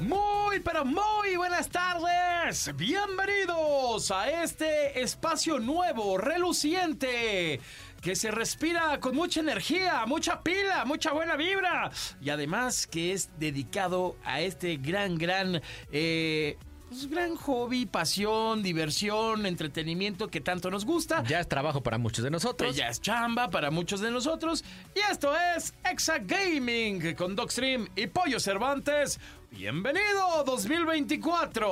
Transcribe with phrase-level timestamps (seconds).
[0.00, 2.70] Muy, pero muy buenas tardes.
[2.76, 7.60] Bienvenidos a este espacio nuevo, reluciente,
[8.00, 11.90] que se respira con mucha energía, mucha pila, mucha buena vibra.
[12.20, 15.60] Y además que es dedicado a este gran, gran...
[15.90, 16.56] eh,
[16.88, 21.22] pues, gran hobby, pasión, diversión, entretenimiento que tanto nos gusta.
[21.24, 22.74] Ya es trabajo para muchos de nosotros.
[22.74, 24.64] Ya es chamba para muchos de nosotros.
[24.94, 29.20] Y esto es Exa Gaming con Dogstream y Pollo Cervantes.
[29.50, 31.70] Bienvenido 2024.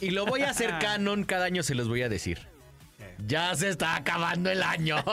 [0.00, 2.38] Y lo voy a hacer canon, cada año se los voy a decir.
[3.26, 4.96] Ya se está acabando el año.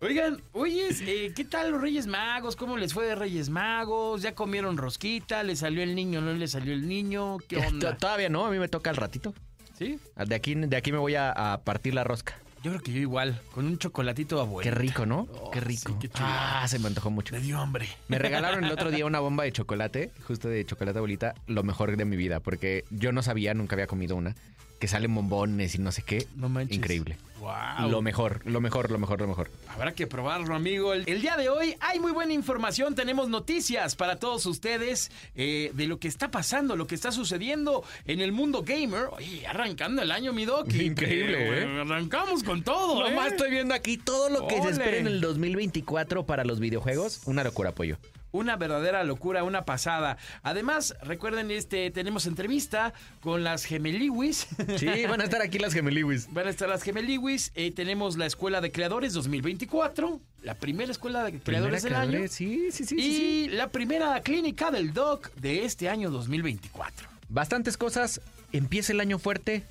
[0.00, 2.54] Oigan, oye, eh, ¿qué tal los Reyes Magos?
[2.54, 4.22] ¿Cómo les fue de Reyes Magos?
[4.22, 5.42] ¿Ya comieron rosquita?
[5.42, 6.20] ¿Le salió el niño?
[6.20, 7.38] ¿No le salió el niño?
[7.48, 7.96] ¿Qué onda?
[7.96, 9.34] Todavía no, a mí me toca al ratito.
[9.76, 9.98] ¿Sí?
[10.16, 12.36] De aquí, de aquí me voy a, a partir la rosca.
[12.68, 14.62] Yo creo que yo igual, con un chocolatito abuelo.
[14.70, 15.26] Qué rico, ¿no?
[15.40, 15.92] Oh, qué rico.
[15.92, 16.28] sí, qué chulo.
[16.28, 17.34] ah, se me antojó mucho.
[17.34, 17.88] Me dio hambre.
[18.08, 21.96] Me regalaron el otro día una bomba de chocolate, justo de chocolate abuelita, lo mejor
[21.96, 24.36] de mi vida, porque yo no sabía, nunca había comido una,
[24.78, 26.26] que salen bombones y no sé qué.
[26.36, 26.76] No manches.
[26.76, 27.16] Increíble.
[27.40, 27.88] Wow.
[27.88, 29.50] Lo mejor, lo mejor, lo mejor, lo mejor.
[29.68, 30.92] Habrá que probarlo, amigo.
[30.92, 32.94] El, día de hoy hay muy buena información.
[32.94, 37.84] Tenemos noticias para todos ustedes eh, de lo que está pasando, lo que está sucediendo
[38.06, 39.04] en el mundo gamer.
[39.12, 40.72] Oye, arrancando el año, mi doc.
[40.74, 41.80] Increíble, ¿eh?
[41.80, 43.10] Arrancamos con todo, ¿eh?
[43.10, 47.22] Nomás estoy viendo aquí todo lo que se espera en el 2024 para los videojuegos.
[47.26, 47.98] Una locura, pollo.
[48.30, 50.18] Una verdadera locura, una pasada.
[50.42, 54.48] Además, recuerden, este, tenemos entrevista con las gemeliwis.
[54.76, 56.32] Sí, van a estar aquí las gemeliwis.
[56.32, 57.52] Van a estar las gemeliwis.
[57.54, 60.20] Eh, tenemos la Escuela de Creadores 2024.
[60.42, 62.20] La primera Escuela de Creadores del año.
[62.28, 63.48] Sí, sí, sí, y sí.
[63.50, 67.08] la primera clínica del DOC de este año 2024.
[67.28, 68.20] Bastantes cosas.
[68.52, 69.64] Empieza el año fuerte.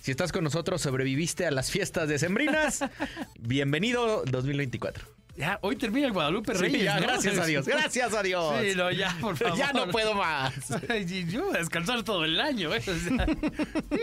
[0.00, 2.80] Si estás con nosotros, sobreviviste a las fiestas decembrinas.
[3.40, 5.13] Bienvenido 2024.
[5.36, 6.84] Ya, hoy termina el Guadalupe Sí, Reyes.
[6.84, 7.06] ya, ¿no?
[7.08, 8.54] gracias a Dios, gracias a Dios.
[8.60, 9.58] Sí, no, ya, por favor.
[9.58, 10.54] Ya no puedo más.
[10.88, 12.72] Ay, Yo voy a descansar todo el año.
[12.72, 12.78] ¿eh?
[12.78, 13.26] O sea,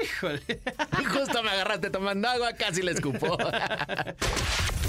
[0.03, 0.41] híjole.
[0.99, 3.37] Y justo me agarraste tomando agua, casi le escupo.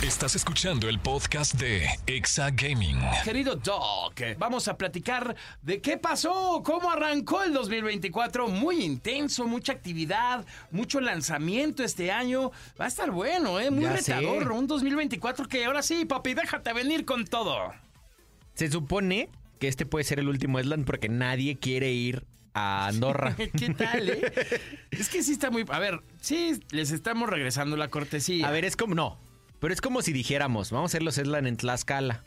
[0.02, 2.98] Estás escuchando el podcast de Exa Gaming.
[3.22, 8.48] Querido Doc, vamos a platicar de qué pasó, cómo arrancó el 2024.
[8.48, 12.50] Muy intenso, mucha actividad, mucho lanzamiento este año.
[12.80, 13.70] Va a estar bueno, ¿eh?
[13.70, 14.14] Muy Ya sé.
[14.14, 14.50] retador.
[14.50, 17.72] Un 2024 que ahora sí, papi, déjate venir con todo.
[18.54, 19.28] Se supone
[19.60, 22.24] que este puede ser el último Island porque nadie quiere ir
[22.54, 23.36] a Andorra.
[23.56, 24.32] ¿Qué tal, eh?
[24.90, 25.64] es que sí está muy...
[25.68, 28.48] A ver, sí, les estamos regresando la cortesía.
[28.48, 28.96] A ver, es como.
[28.96, 29.31] No.
[29.62, 32.24] Pero es como si dijéramos, vamos a hacer los Eslan en Tlaxcala.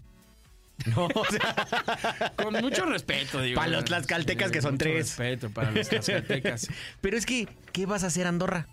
[0.96, 3.56] No, o sea, Con mucho respeto, digo.
[3.56, 5.18] Para los tlaxcaltecas, que son tres.
[5.18, 6.68] respeto para los tlaxcaltecas.
[7.02, 8.68] pero es que, ¿qué vas a hacer Andorra?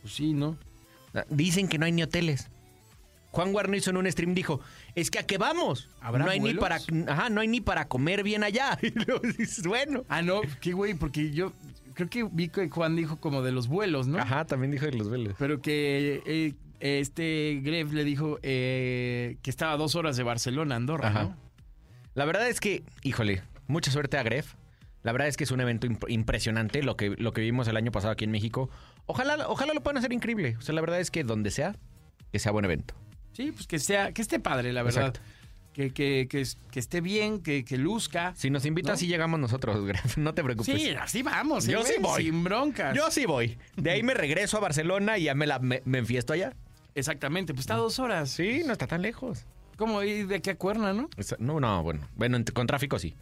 [0.00, 0.56] Pues sí, ¿no?
[1.28, 2.48] Dicen que no hay ni hoteles.
[3.30, 4.60] Juan Guarnizo en un stream dijo,
[4.96, 5.88] es que a qué vamos.
[6.00, 6.60] ¿Habrá no hay ni vuelos?
[6.60, 8.78] para, ajá, no hay ni para comer bien allá.
[8.82, 10.04] Y luego dices, bueno.
[10.08, 11.52] Ah, no, qué güey, porque yo
[11.94, 14.18] creo que vi que Juan dijo como de los vuelos, ¿no?
[14.18, 15.34] Ajá, también dijo de los velos.
[15.38, 20.76] Pero que eh, este Gref le dijo eh, que estaba a dos horas de Barcelona,
[20.76, 21.22] Andorra, Ajá.
[21.24, 21.36] ¿no?
[22.14, 24.54] La verdad es que, híjole, mucha suerte a Gref.
[25.02, 27.76] La verdad es que es un evento imp- impresionante lo que, lo que vimos el
[27.76, 28.70] año pasado aquí en México.
[29.06, 30.56] Ojalá, ojalá lo puedan hacer increíble.
[30.58, 31.74] O sea, la verdad es que donde sea,
[32.30, 32.94] que sea buen evento.
[33.32, 35.06] Sí, pues que sea, que esté padre, la verdad.
[35.08, 35.20] Exacto.
[35.72, 38.34] Que, que, que, que esté bien, que, que luzca.
[38.36, 38.96] Si nos invitas, ¿No?
[38.98, 40.18] sí llegamos nosotros, Gref.
[40.18, 40.80] No te preocupes.
[40.80, 41.66] Sí, así vamos.
[41.66, 42.24] Yo ¿eh, sí voy.
[42.24, 42.94] Sin broncas.
[42.94, 43.56] Yo sí voy.
[43.76, 46.52] De ahí me regreso a Barcelona y ya me, la, me, me enfiesto allá.
[46.94, 48.30] Exactamente, pues está a dos horas.
[48.30, 49.44] Sí, no está tan lejos.
[49.76, 51.08] ¿Cómo ir de aquí a Cuerna, no?
[51.16, 52.06] Esa- No, no, bueno.
[52.16, 53.14] Bueno, en- con tráfico sí.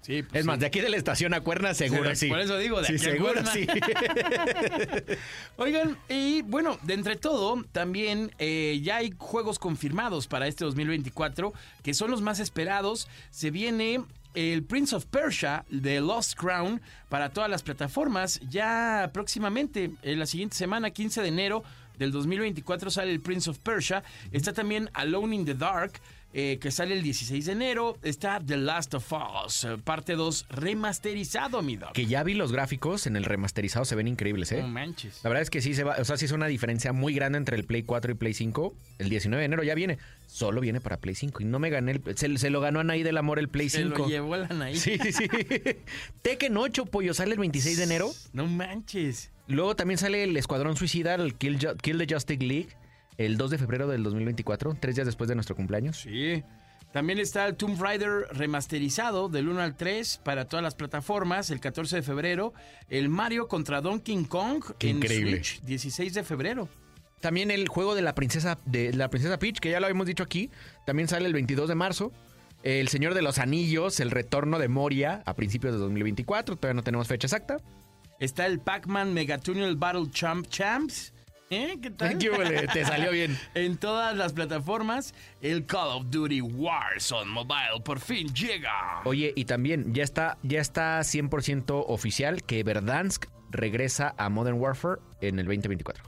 [0.00, 0.60] Sí, pues Es más, sí.
[0.60, 2.28] de aquí de la estación a Cuerna seguro sí.
[2.28, 3.52] Por eso digo, de Sí, aquí a seguro Cuerna.
[3.52, 3.66] sí.
[5.56, 11.52] Oigan, y bueno, de entre todo, también eh, ya hay juegos confirmados para este 2024,
[11.82, 13.08] que son los más esperados.
[13.30, 14.04] Se viene
[14.34, 18.40] el Prince of Persia de Lost Crown para todas las plataformas.
[18.48, 21.64] Ya próximamente, en la siguiente semana, 15 de enero
[21.98, 24.02] del 2024, sale el Prince of Persia.
[24.32, 25.92] Está también Alone in the Dark.
[26.34, 27.96] eh, que sale el 16 de enero.
[28.02, 29.10] Está The Last of
[29.46, 31.92] Us, eh, parte 2, remasterizado, mi dog.
[31.94, 34.60] Que ya vi los gráficos en el remasterizado, se ven increíbles, ¿eh?
[34.60, 35.20] No manches.
[35.24, 37.38] La verdad es que sí se va, o sea, sí es una diferencia muy grande
[37.38, 38.74] entre el Play 4 y Play 5.
[38.98, 39.96] El 19 de enero ya viene.
[40.26, 41.40] Solo viene para Play 5.
[41.42, 42.02] Y no me gané el.
[42.18, 43.96] Se, se lo ganó Anaí del Amor el Play Se 5.
[43.96, 44.76] lo llevó la Anaí.
[44.76, 45.28] Sí, sí, sí.
[46.22, 48.10] Tekken 8, pollo, sale el 26 de enero.
[48.34, 49.30] No manches.
[49.48, 52.68] Luego también sale el Escuadrón Suicida, el Kill, Ju- Kill the Justice League,
[53.16, 56.00] el 2 de febrero del 2024, tres días después de nuestro cumpleaños.
[56.02, 56.42] Sí.
[56.92, 61.60] También está el Tomb Raider remasterizado del 1 al 3 para todas las plataformas el
[61.60, 62.54] 14 de febrero.
[62.88, 65.32] El Mario contra Donkey Kong Qué en increíble.
[65.44, 66.68] Switch 16 de febrero.
[67.20, 70.22] También el juego de la princesa de la princesa Peach, que ya lo habíamos dicho
[70.22, 70.50] aquí,
[70.86, 72.12] también sale el 22 de marzo.
[72.62, 76.82] El Señor de los Anillos, el retorno de Moria a principios de 2024, todavía no
[76.84, 77.58] tenemos fecha exacta.
[78.20, 81.12] Está el Pac-Man Megatunnel Battle Champ Champs.
[81.50, 81.78] ¿Eh?
[81.80, 82.18] ¿Qué tal?
[82.18, 82.30] ¿Qué?
[82.72, 83.38] Te salió bien.
[83.54, 89.02] En todas las plataformas, el Call of Duty Warzone Mobile por fin llega.
[89.04, 95.00] Oye, y también ya está, ya está 100% oficial que Verdansk regresa a Modern Warfare
[95.20, 96.04] en el 2024.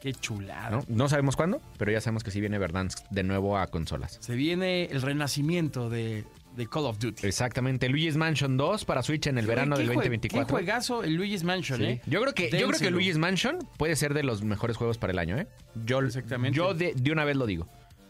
[0.00, 0.70] Qué chulada.
[0.70, 0.84] ¿no?
[0.86, 4.18] No sabemos cuándo, pero ya sabemos que sí viene Verdansk de nuevo a consolas.
[4.20, 6.24] Se viene el renacimiento de,
[6.58, 7.26] de Call of Duty.
[7.26, 10.46] Exactamente, Luigi's Mansion 2 para Switch en el verano ¿Qué del jue- 2024.
[10.46, 11.84] Qué juegazo el Luigi's Mansion, Sí.
[11.86, 12.00] ¿eh?
[12.06, 12.90] Yo creo que yo creo que.
[12.90, 15.46] Luigi's Mansion puede ser de los mejores juegos para el año, ¿eh?
[15.86, 16.56] Yo, Exactamente.
[16.56, 17.66] Yo de, de una vez lo digo.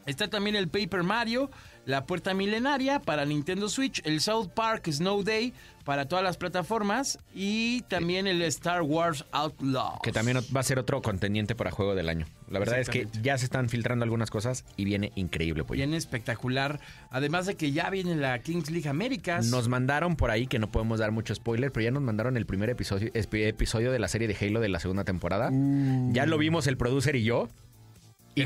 [0.07, 1.51] Está también el Paper Mario,
[1.89, 5.55] la Puerta Milenaria para Nintendo Switch, el South Park Snow Day
[5.85, 10.01] para todas las plataformas y también el Star Wars Outlaws.
[10.03, 12.27] Que también va a ser otro contendiente para juego del año.
[12.51, 15.79] La verdad es que ya se están filtrando algunas cosas y viene increíble, pues.
[15.79, 16.79] Viene espectacular.
[17.09, 19.47] Además de que ya viene la Kings League Américas.
[19.47, 22.45] Nos mandaron por ahí, que no podemos dar mucho spoiler, pero ya nos mandaron el
[22.45, 25.51] primer episodio, episodio de la serie de Halo de la segunda temporada.
[26.13, 27.49] Ya lo vimos el producer y yo.
[28.35, 28.45] ¿Qué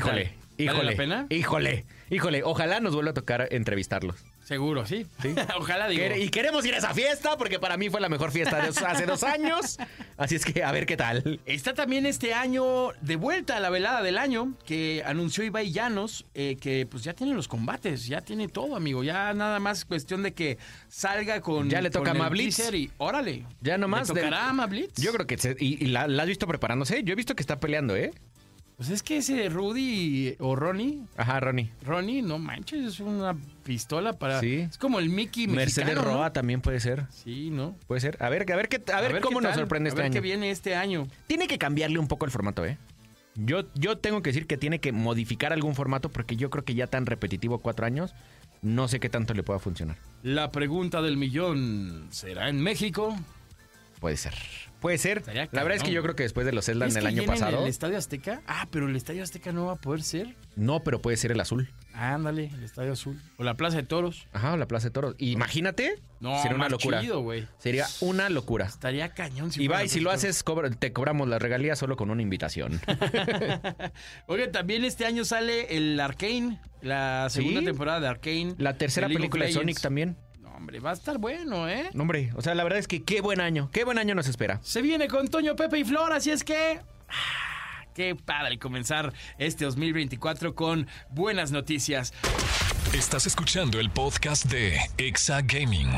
[0.57, 0.77] Híjole?
[0.79, 1.27] ¿Vale la pena?
[1.29, 2.43] Híjole, híjole.
[2.43, 4.23] Ojalá nos vuelva a tocar entrevistarlos.
[4.43, 5.07] Seguro, sí.
[5.57, 6.03] Ojalá digo.
[6.03, 8.67] Quere- Y queremos ir a esa fiesta porque para mí fue la mejor fiesta de
[8.87, 9.77] hace dos años.
[10.17, 11.39] Así es que a ver qué tal.
[11.45, 16.25] Está también este año de vuelta a la velada del año que anunció Ibai Llanos
[16.33, 19.01] eh, que pues ya tiene los combates, ya tiene todo, amigo.
[19.03, 20.57] Ya nada más cuestión de que
[20.89, 21.69] salga con.
[21.69, 22.59] Ya le toca a Mablitz.
[22.73, 23.45] Y órale.
[23.61, 24.09] Ya nomás.
[24.09, 25.01] ¿Le tocará a Mablitz?
[25.01, 27.01] Yo creo que se- y, y la, la has visto preparándose.
[27.03, 28.11] Yo he visto que está peleando, ¿eh?
[28.83, 31.71] Pues es que ese Rudy o Ronnie, Ajá, Ronnie.
[31.85, 33.33] Ronnie, no manches, es una
[33.63, 34.41] pistola para.
[34.41, 34.55] Sí.
[34.55, 36.17] Es como el Mickey Mercedes mexicano, ¿no?
[36.17, 37.05] Roa también puede ser.
[37.09, 37.77] Sí, ¿no?
[37.87, 38.21] Puede ser.
[38.21, 40.21] A ver, a ver, qué, a ver, cómo nos tal, sorprende a este qué año.
[40.21, 41.07] viene este año.
[41.27, 42.77] Tiene que cambiarle un poco el formato, ¿eh?
[43.35, 46.75] Yo, yo tengo que decir que tiene que modificar algún formato porque yo creo que
[46.75, 48.13] ya tan repetitivo cuatro años,
[48.61, 49.95] no sé qué tanto le pueda funcionar.
[50.23, 53.15] La pregunta del millón: ¿será en México?
[54.01, 54.33] Puede ser.
[54.83, 55.23] Puede ser.
[55.27, 57.21] La verdad es que yo creo que después de los Zelda ¿Es en el que
[57.21, 57.63] año pasado.
[57.63, 58.41] el Estadio Azteca?
[58.47, 60.35] Ah, pero el Estadio Azteca no va a poder ser.
[60.57, 61.69] No, pero puede ser el azul.
[61.93, 63.19] Ándale, el Estadio Azul.
[63.37, 64.27] O la Plaza de Toros.
[64.33, 65.15] Ajá, o la Plaza de Toros.
[65.19, 65.99] Imagínate.
[66.19, 67.01] No, sería una locura.
[67.01, 67.25] chido.
[67.59, 68.65] Sería una locura.
[68.65, 69.49] Estaría cañón.
[69.55, 72.21] Y va, y si la lo haces, cobra- te cobramos las regalías solo con una
[72.21, 72.79] invitación.
[74.27, 77.65] Oye, también este año sale el Arcane, la segunda Sí.
[77.65, 78.55] temporada de Arcane.
[78.57, 80.17] La tercera película de Sonic también.
[80.55, 81.89] Hombre, va a estar bueno, ¿eh?
[81.93, 83.69] No, hombre, o sea, la verdad es que qué buen año.
[83.71, 84.59] Qué buen año nos espera.
[84.63, 86.79] Se viene con Toño, Pepe y Flor, así es que...
[87.09, 92.11] ah, Qué padre comenzar este 2024 con buenas noticias.
[92.93, 95.89] Estás escuchando el podcast de Exa Gaming.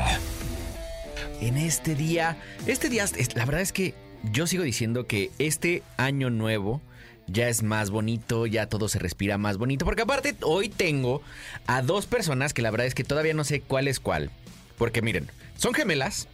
[1.40, 2.36] en este día.
[2.66, 3.94] Este día, es- la verdad es que
[4.32, 6.82] yo sigo diciendo que este año nuevo
[7.26, 9.84] ya es más bonito, ya todo se respira más bonito.
[9.84, 11.22] Porque aparte, hoy tengo
[11.66, 14.30] a dos personas que la verdad es que todavía no sé cuál es cuál.
[14.78, 16.28] Porque miren, son gemelas,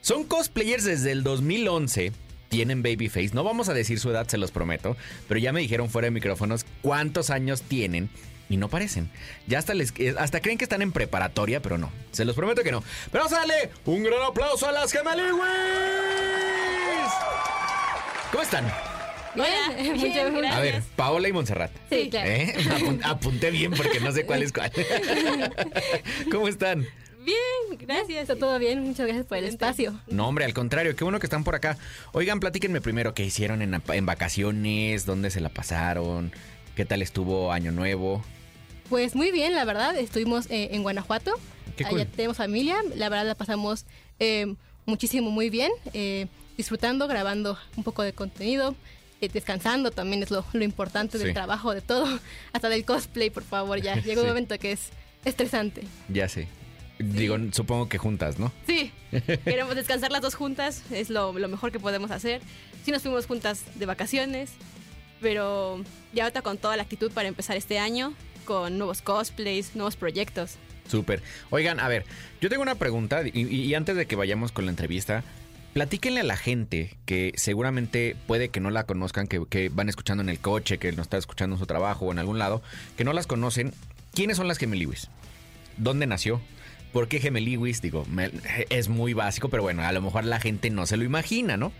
[0.00, 2.12] son cosplayers desde el 2011.
[2.48, 4.96] Tienen babyface, no vamos a decir su edad, se los prometo,
[5.28, 8.10] pero ya me dijeron fuera de micrófonos cuántos años tienen
[8.48, 9.08] y no parecen.
[9.46, 11.92] Ya hasta eh, creen que están en preparatoria, pero no.
[12.10, 12.82] Se los prometo que no.
[13.12, 15.40] Pero sale un gran aplauso a las gemeliwis.
[18.32, 18.89] ¿Cómo están?
[19.34, 19.46] Hola,
[19.94, 20.54] muchas gracias.
[20.56, 21.70] A ver, Paola y Montserrat.
[21.88, 22.28] Sí, claro.
[22.30, 22.54] ¿Eh?
[22.58, 24.72] Apun- apunté bien porque no sé cuál es cuál.
[26.32, 26.86] ¿Cómo están?
[27.24, 28.22] Bien, gracias.
[28.22, 30.00] Está todo bien, muchas gracias por el espacio.
[30.08, 31.76] No, hombre, al contrario, qué bueno que están por acá.
[32.12, 36.32] Oigan, platíquenme primero qué hicieron en, en vacaciones, dónde se la pasaron,
[36.74, 38.24] qué tal estuvo Año Nuevo.
[38.88, 41.32] Pues muy bien, la verdad, estuvimos eh, en Guanajuato.
[41.76, 42.00] Qué cool.
[42.00, 43.84] Allá tenemos familia, la verdad la pasamos
[44.18, 44.54] eh,
[44.86, 48.74] muchísimo, muy bien, eh, disfrutando, grabando un poco de contenido,
[49.20, 51.24] eh, descansando también es lo, lo importante Sí.
[51.24, 52.06] del trabajo, de todo,
[52.52, 54.26] hasta del cosplay, por favor, ya llegó Sí.
[54.26, 54.90] un momento que es
[55.24, 55.82] estresante.
[56.08, 56.46] Ya sé.
[56.98, 58.52] Digo, supongo que juntas, ¿no?
[58.66, 58.92] Sí,
[59.44, 62.42] queremos descansar las dos juntas, es lo, lo mejor que podemos hacer.
[62.84, 64.50] Sí nos fuimos juntas de vacaciones,
[65.20, 69.96] pero ya ahorita con toda la actitud para empezar este año con nuevos cosplays, nuevos
[69.96, 70.56] proyectos.
[70.88, 71.22] Súper.
[71.50, 72.04] Oigan, a ver,
[72.40, 75.22] yo tengo una pregunta y antes de que vayamos con la entrevista,
[75.72, 80.28] platíquenle a la gente que seguramente puede que no la conozcan, que, van escuchando en
[80.28, 82.62] el coche, que nos está escuchando en su trabajo o en algún lado,
[82.96, 83.72] que no las conocen.
[84.14, 85.08] ¿Quiénes son las Gemeliwis?
[85.76, 86.40] ¿Dónde nació?
[86.92, 87.80] ¿Por qué Gemeliwis?
[87.80, 88.04] Digo,
[88.70, 91.72] es muy básico, pero bueno, a lo mejor la gente no se lo imagina, ¿no?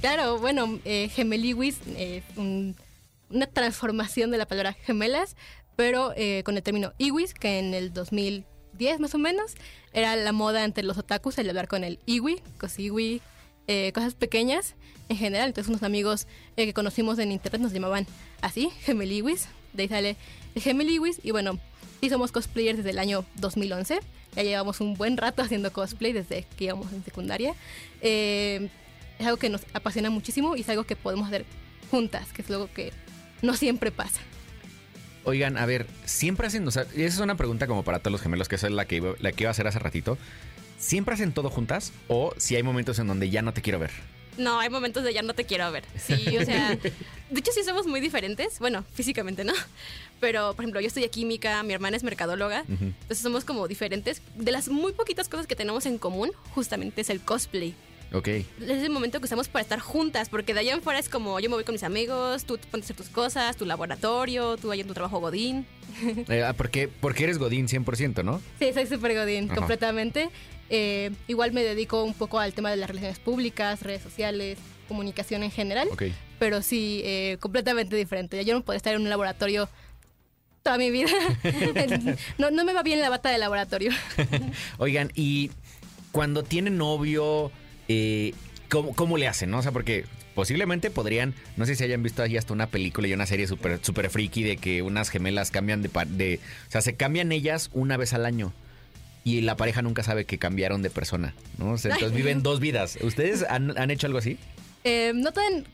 [0.00, 2.76] Claro, bueno, eh, gemeliwis, eh, un-
[3.30, 5.36] una transformación de la palabra gemelas,
[5.76, 9.54] pero eh, con el término iwis, que en el 2010 más o menos
[9.92, 13.20] era la moda entre los otakus el hablar con el iwi, cosiwi,
[13.68, 14.74] eh, cosas pequeñas
[15.08, 15.48] en general.
[15.48, 18.06] Entonces unos amigos eh, que conocimos en internet nos llamaban
[18.40, 20.16] así, gemeliwis, de ahí sale
[20.54, 21.58] el gemeliwis y bueno,
[22.00, 24.00] sí somos cosplayers desde el año 2011.
[24.34, 27.54] Ya llevamos un buen rato haciendo cosplay desde que íbamos en secundaria.
[28.00, 28.68] Eh,
[29.18, 31.44] es algo que nos apasiona muchísimo y es algo que podemos hacer
[31.90, 32.92] juntas, que es algo que
[33.42, 34.20] no siempre pasa.
[35.24, 38.20] Oigan, a ver, siempre hacen, o sea, esa es una pregunta como para todos los
[38.22, 40.18] gemelos, que esa es la que, iba- la que iba a hacer hace ratito.
[40.78, 43.92] ¿Siempre hacen todo juntas o si hay momentos en donde ya no te quiero ver?
[44.36, 45.84] No, hay momentos de ya no te quiero ver.
[45.96, 46.70] Sí, o sea,
[47.30, 48.58] de hecho sí somos muy diferentes.
[48.58, 49.52] Bueno, físicamente no.
[50.20, 52.64] Pero, por ejemplo, yo estudié química, mi hermana es mercadóloga.
[52.68, 54.22] Entonces somos como diferentes.
[54.34, 57.74] De las muy poquitas cosas que tenemos en común, justamente es el cosplay.
[58.12, 58.28] Ok.
[58.28, 61.40] Es el momento que usamos para estar juntas, porque de allá en fuera es como
[61.40, 64.56] yo me voy con mis amigos, tú te pones a hacer tus cosas, tu laboratorio,
[64.56, 65.66] tú ahí en tu trabajo godín.
[66.28, 68.40] Eh, ah, porque, porque eres Godín 100%, ¿no?
[68.58, 69.56] Sí, soy súper godín, Ajá.
[69.56, 70.30] completamente.
[70.70, 75.42] Eh, igual me dedico un poco al tema de las relaciones públicas, redes sociales, comunicación
[75.42, 76.04] en general, Ok.
[76.38, 78.42] pero sí, eh, completamente diferente.
[78.44, 79.68] Yo no puedo estar en un laboratorio
[80.62, 81.10] toda mi vida.
[82.38, 83.92] no, no me va bien la bata de laboratorio.
[84.78, 85.50] Oigan, y
[86.10, 87.50] cuando tienen novio,
[87.92, 88.34] eh,
[88.68, 89.50] ¿cómo, cómo le hacen?
[89.50, 89.58] No?
[89.58, 93.12] O sea, porque posiblemente podrían, no sé si hayan visto ahí hasta una película y
[93.12, 96.40] una serie súper super friki de que unas gemelas cambian de.
[96.68, 98.52] O sea, se cambian ellas una vez al año.
[99.24, 101.72] Y la pareja nunca sabe que cambiaron de persona, ¿no?
[101.72, 102.98] O sea, entonces viven dos vidas.
[103.02, 104.36] ¿Ustedes han, han hecho algo así?
[104.82, 105.64] Eh, no tan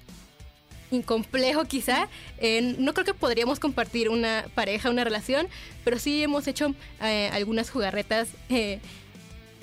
[0.90, 2.08] incomplejo quizá.
[2.38, 5.48] Eh, no creo que podríamos compartir una pareja, una relación,
[5.84, 8.80] pero sí hemos hecho eh, algunas jugarretas eh,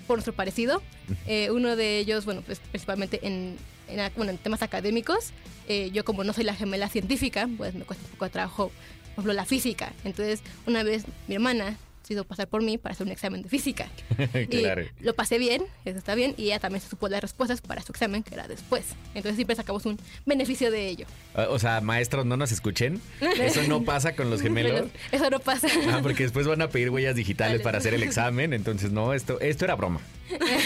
[0.07, 0.81] por nuestro parecido.
[1.27, 3.57] Eh, uno de ellos, bueno, pues principalmente en,
[3.87, 5.31] en bueno, en temas académicos.
[5.67, 8.67] Eh, yo como no soy la gemela científica, pues me cuesta un poco de trabajo,
[8.67, 9.93] por ejemplo, la física.
[10.03, 11.77] Entonces, una vez mi hermana
[12.13, 13.87] hizo pasar por mí para hacer un examen de física.
[14.49, 14.83] Claro.
[14.99, 17.81] Y lo pasé bien, eso está bien, y ella también se supo las respuestas para
[17.81, 18.85] su examen, que era después.
[19.13, 21.05] Entonces siempre sacamos un beneficio de ello.
[21.33, 23.01] Ah, O sea, maestros, no nos escuchen.
[23.39, 24.89] Eso no pasa con los gemelos.
[25.11, 25.67] Eso no pasa.
[25.89, 28.53] Ah, porque después van a pedir huellas digitales para hacer el examen.
[28.53, 29.99] Entonces, no, esto, esto era broma.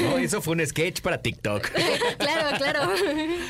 [0.02, 1.70] No, eso fue un sketch para TikTok.
[2.18, 2.94] claro, claro.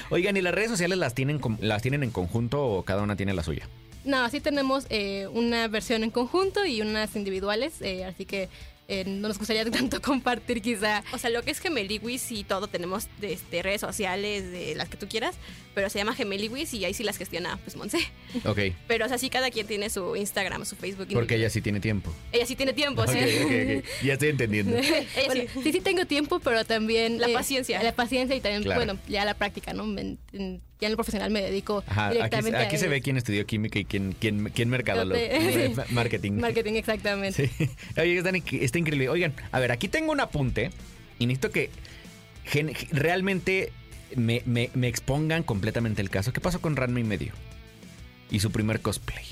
[0.10, 3.34] Oigan, ¿y las redes sociales las tienen, las tienen en conjunto o cada una tiene
[3.34, 3.67] la suya?
[4.09, 8.49] No, así tenemos eh, una versión en conjunto y unas individuales, eh, así que
[8.87, 11.03] eh, no nos gustaría tanto compartir quizá.
[11.13, 14.89] O sea, lo que es Gemeliwis y todo tenemos de este, redes sociales, de las
[14.89, 15.35] que tú quieras,
[15.75, 17.99] pero se llama Gemeliwis y ahí sí las gestiona pues Monse.
[18.45, 21.07] Ok, Pero o sea, sí cada quien tiene su Instagram, su Facebook.
[21.13, 22.11] porque ella sí tiene tiempo.
[22.31, 23.15] Ella sí tiene tiempo, sí.
[23.19, 23.85] ok, ok.
[24.03, 24.75] Ya estoy entendiendo.
[24.77, 25.59] Ella Bueno, sí.
[25.65, 27.17] sí, sí tengo tiempo, pero también...
[27.17, 27.83] eh, La paciencia.
[27.83, 28.79] La paciencia y también, Claro.
[28.85, 29.83] bueno, ya la práctica, ¿no?
[29.99, 33.01] En- en- ya en lo profesional me dedico Ajá, aquí, directamente aquí a se ve
[33.01, 35.19] quién estudió química y quién, quién, quién mercadólogo.
[35.29, 35.74] Sí.
[35.93, 36.33] Marketing.
[36.33, 37.48] Marketing, exactamente.
[37.48, 37.69] Sí.
[38.01, 39.09] Oye, está, está increíble.
[39.09, 40.71] Oigan, a ver, aquí tengo un apunte
[41.19, 41.69] y necesito que
[42.91, 43.71] realmente
[44.15, 46.33] me, me- me expongan completamente el caso.
[46.33, 47.33] ¿Qué pasó con Ranma y medio?
[48.31, 49.25] Y su primer cosplay.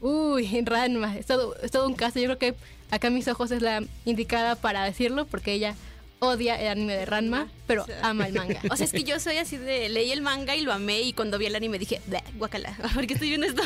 [0.00, 2.18] Uy, Ranma, es todo, es todo un caso.
[2.18, 2.54] Yo creo que
[2.90, 5.74] acá mis ojos es la indicada para decirlo porque ella
[6.20, 8.60] odia el anime de Ranma, pero ama el manga.
[8.70, 9.88] O sea, es que yo soy así de.
[9.88, 13.06] Leí el manga y lo amé, y cuando vi el anime dije, "Bleh, guacala, ¿por
[13.06, 13.62] qué estoy viendo esto?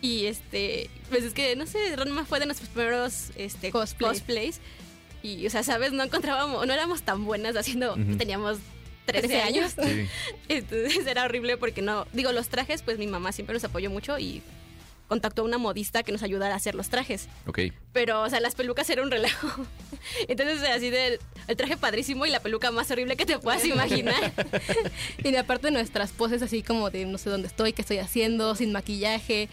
[0.00, 0.90] Y este.
[1.08, 4.10] Pues es que, no sé, Ranma fue de nuestros primeros este, Cosplay.
[4.10, 4.60] cosplays.
[5.22, 5.92] Y, o sea, ¿sabes?
[5.92, 6.66] No encontrábamos.
[6.66, 7.94] No éramos tan buenas haciendo.
[7.94, 8.16] Ujú.
[8.18, 8.58] Teníamos
[9.06, 9.72] 13, 13 años.
[9.82, 10.06] Sí.
[10.48, 12.06] Entonces era horrible porque no.
[12.12, 14.42] Digo, los trajes, pues mi mamá siempre nos apoyó mucho y
[15.08, 17.28] contactó a una modista que nos ayudara a hacer los trajes.
[17.46, 17.60] Ok.
[17.92, 19.48] Pero, o sea, las pelucas era un relajo.
[20.28, 24.32] Entonces, así del el traje padrísimo y la peluca más horrible que te puedas imaginar.
[25.24, 28.54] Y de aparte nuestras poses así como de no sé dónde estoy, qué estoy haciendo,
[28.54, 29.48] sin maquillaje.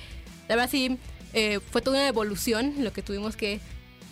[0.47, 0.97] La verdad sí,
[1.33, 3.59] eh, fue toda una evolución lo que tuvimos que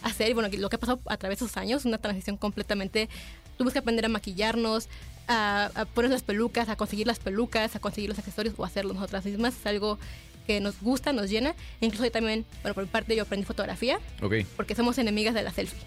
[0.03, 0.29] hacer.
[0.29, 3.09] Y bueno, lo que ha pasado a través de esos años, una transición completamente...
[3.57, 4.87] Tuvimos que aprender a maquillarnos,
[5.27, 8.93] a, a poner las pelucas, a conseguir las pelucas, a conseguir los accesorios o hacerlo
[8.93, 9.53] nosotras mismas.
[9.59, 9.99] Es algo
[10.47, 11.49] que nos gusta, nos llena.
[11.81, 14.35] E incluso yo también, bueno, por mi parte yo aprendí fotografía Ok.
[14.55, 15.77] porque somos enemigas de la selfie.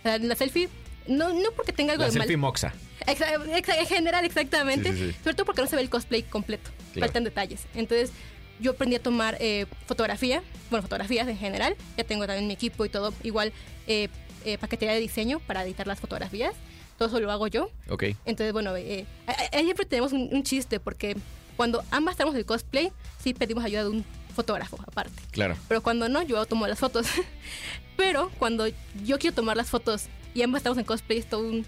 [0.00, 0.68] O sea, la selfie,
[1.06, 2.22] no, no porque tenga algo La de mal.
[2.26, 2.72] selfie moxa.
[3.06, 4.92] Exa- exa- en general, exactamente.
[4.92, 5.16] Sí, sí, sí.
[5.22, 6.70] Sobre todo porque no se ve el cosplay completo.
[6.92, 7.06] Claro.
[7.06, 7.66] Faltan detalles.
[7.74, 8.10] Entonces,
[8.60, 11.76] yo aprendí a tomar eh, fotografía, bueno, fotografías en general.
[11.96, 13.52] Ya tengo también mi equipo y todo, igual
[13.86, 14.08] eh,
[14.44, 16.54] eh, paquetería de diseño para editar las fotografías.
[16.96, 17.70] Todo eso lo hago yo.
[17.90, 18.04] Ok.
[18.24, 21.16] Entonces, bueno, eh, a- ahí siempre tenemos un, un chiste porque
[21.56, 22.92] cuando ambas estamos el cosplay,
[23.22, 25.20] sí pedimos ayuda de un fotógrafo aparte.
[25.32, 25.56] Claro.
[25.68, 27.06] Pero cuando no, yo tomo las fotos.
[27.96, 28.66] Pero cuando
[29.04, 31.64] yo quiero tomar las fotos y ambas estamos en cosplay, es todo un,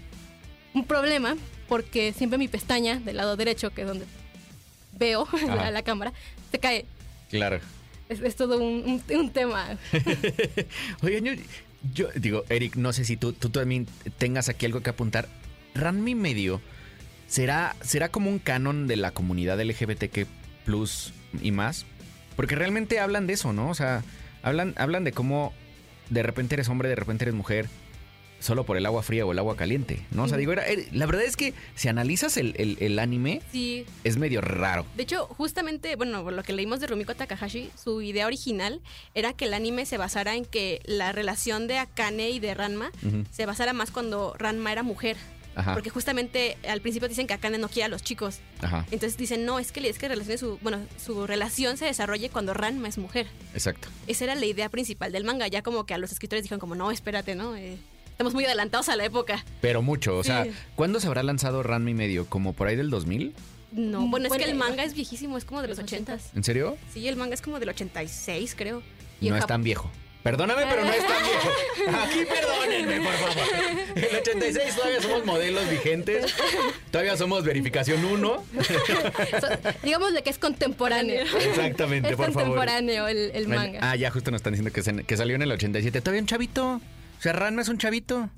[0.73, 1.35] un problema
[1.67, 4.05] porque siempre mi pestaña del lado derecho, que es donde
[4.97, 5.55] veo Ajá.
[5.55, 6.13] la, la cámara,
[6.51, 6.85] se cae.
[7.29, 7.59] Claro.
[8.09, 9.77] Es, es todo un, un- un tema.
[11.01, 11.33] Oigan, yo,
[11.93, 15.27] yo digo, Eric, no sé si tú, tú también tengas aquí algo que apuntar.
[15.75, 16.61] Ranmi Medio
[17.27, 20.25] será, será como un canon de la comunidad LGBTQ
[20.65, 21.85] plus y más.
[22.35, 23.69] Porque realmente hablan de eso, ¿no?
[23.69, 24.03] O sea,
[24.41, 25.53] hablan, hablan de cómo
[26.09, 27.67] de repente eres hombre, de repente eres mujer,
[28.39, 30.23] solo por el agua fría o el agua caliente, ¿no?
[30.23, 33.41] O sea, digo, era- er- la verdad es que si analizas el, el- el anime,
[33.51, 34.85] Sí, es medio raro.
[34.95, 38.81] De hecho, justamente, bueno, por lo que leímos de Rumiko Takahashi, su idea original
[39.15, 42.91] era que el anime se basara en que la relación de Akane y de Ranma
[43.31, 45.17] se basara más cuando Ranma era mujer.
[45.55, 45.73] Ajá.
[45.73, 48.41] Porque justamente al principio dicen que Akane no quiere a los chicos.
[48.61, 52.29] Ajá, Entonces dicen, no, es que es que relacione su, bueno, su relación se desarrolle
[52.29, 53.25] cuando Ranma es mujer.
[53.55, 53.87] exacto.
[54.05, 55.47] Esa era la idea principal del manga.
[55.47, 57.55] Ya como que a los escritores dijeron como, no, espérate, ¿no?
[57.55, 57.77] Eh,
[58.17, 59.45] estamos muy adelantados a la época.
[59.61, 60.51] Pero mucho, o sea, Sí.
[60.75, 62.25] ¿cuándo se habrá lanzado Ranma y medio?
[62.25, 63.35] ¿Como por ahí del 2000?
[63.71, 66.31] No, Mm, bueno, es que el manga es viejísimo, es como de los los ochentas.
[66.35, 66.77] ¿En serio?
[66.91, 68.81] Sí, el manga es como del 86, creo.
[69.21, 69.91] Y no es tan viejo.
[70.23, 71.97] Perdóname, pero no es tan viejo.
[72.03, 73.43] Aquí perdónenme, por favor.
[73.95, 76.33] El 86 todavía somos modelos vigentes.
[76.91, 78.43] Todavía somos verificación 1.
[79.39, 79.47] So,
[79.83, 81.21] digámosle que es contemporáneo.
[81.21, 82.33] Exactamente, es por favor.
[82.41, 83.79] contemporáneo el, el manga.
[83.81, 86.01] Ah, ya justo nos están diciendo que, se- que salió en el 87.
[86.01, 86.81] Todavía un chavito.
[87.17, 88.29] O sea, Ranma es un chavito.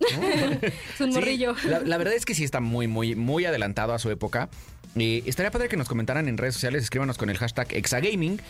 [0.00, 1.54] es un Sí, morrillo.
[1.68, 4.48] la, la verdad es que sí está muy, muy, muy adelantado a su época.
[4.96, 8.40] Eh, estaría padre que nos comentaran en redes sociales, escríbanos con el hashtag Exagaming.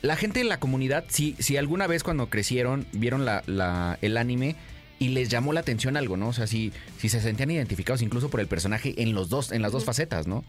[0.00, 4.16] La gente en la comunidad, si, si alguna vez cuando crecieron vieron la, la- el
[4.16, 4.56] anime
[4.98, 6.28] y les llamó la atención algo, ¿no?
[6.28, 9.62] O sea, si, si se sentían identificados incluso por el personaje en los dos, en
[9.62, 10.44] las dos facetas, ¿no?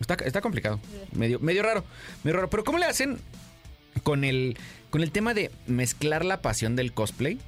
[0.00, 0.80] Está, está complicado.
[1.12, 1.84] Medio, medio raro.
[2.24, 2.50] Medio raro.
[2.50, 3.18] Pero ¿cómo le hacen
[4.04, 4.56] con el,
[4.90, 7.38] con el tema de mezclar la pasión del cosplay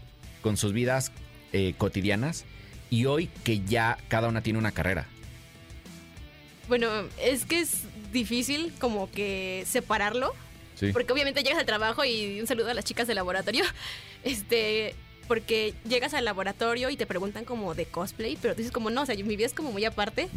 [0.42, 1.12] con sus vidas
[1.52, 2.44] eh, cotidianas
[2.90, 5.06] y hoy que ya cada una tiene una carrera?
[6.68, 6.88] Bueno,
[7.22, 10.34] es que es difícil como que separarlo,
[10.76, 10.92] Sí.
[10.92, 13.64] porque obviamente llegas al trabajo y un saludo a las chicas del laboratorio,
[14.24, 14.94] este,
[15.28, 19.06] porque llegas al laboratorio y te preguntan como de cosplay, pero dices como no, o
[19.06, 20.28] sea, mi vida es como muy aparte,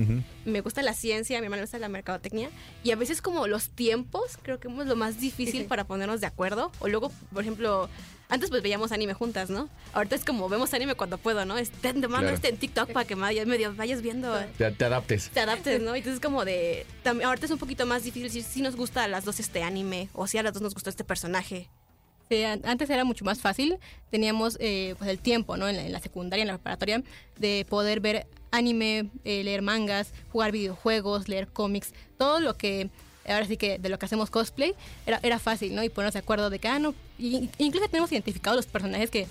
[0.46, 2.50] me gusta la ciencia, a mi hermano le gusta la mercadotecnia,
[2.84, 5.68] y a veces como los tiempos, creo que es lo más difícil Sí.
[5.68, 7.90] para ponernos de acuerdo, o luego, por ejemplo...
[8.30, 9.70] Antes pues veíamos anime juntas, ¿no?
[9.94, 11.56] Ahorita es como vemos anime cuando puedo, ¿no?
[11.56, 12.30] Te mando Claro.
[12.30, 15.30] este en TikTok para que medio, vayas viendo Te, te adaptes.
[15.30, 15.94] te adaptes, ¿no?
[15.94, 16.86] Entonces como de...
[17.04, 19.62] tam- ahorita es un poquito más difícil decir si nos gusta a las dos este
[19.62, 21.70] anime o si a las dos nos gustó este personaje.
[22.30, 23.78] Sí, an- antes era mucho más fácil.
[24.10, 25.68] Teníamos eh, pues el tiempo, ¿no?
[25.68, 27.04] En la, en la secundaria, en la preparatoria,
[27.38, 32.90] de poder ver anime, eh, leer mangas, jugar videojuegos, leer cómics, todo lo que
[33.28, 34.74] ahora sí que de lo que hacemos cosplay
[35.06, 35.84] era, era fácil, ¿no?
[35.84, 39.28] Y ponernos de acuerdo de que, ah, no, y- incluso tenemos identificados los personajes que,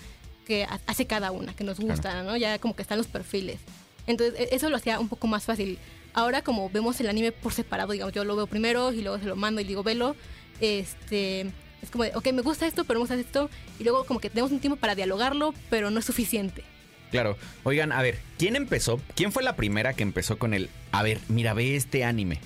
[0.47, 2.37] que ha- hace cada una, que nos gustan, ¿no?
[2.37, 3.59] Ya como que están los perfiles.
[4.07, 5.79] Entonces, e- eso lo hacía un poco más fácil.
[6.15, 9.25] Ahora, como vemos el anime por separado, digamos, yo lo veo primero y luego se
[9.27, 10.15] lo mando y digo, velo,
[10.61, 11.41] este,
[11.83, 14.31] es como de, ok, me gusta esto, pero me gusta esto, y luego como que
[14.31, 16.63] tenemos un tiempo para dialogarlo, pero no es suficiente.
[17.11, 17.37] Claro.
[17.65, 19.01] Oigan, a ver, ¿quién empezó?
[19.15, 22.41] ¿Quién fue la primera que empezó con el, a ver, mira, ve este anime?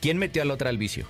[0.00, 1.06] ¿Quién metió a la otra al vicio?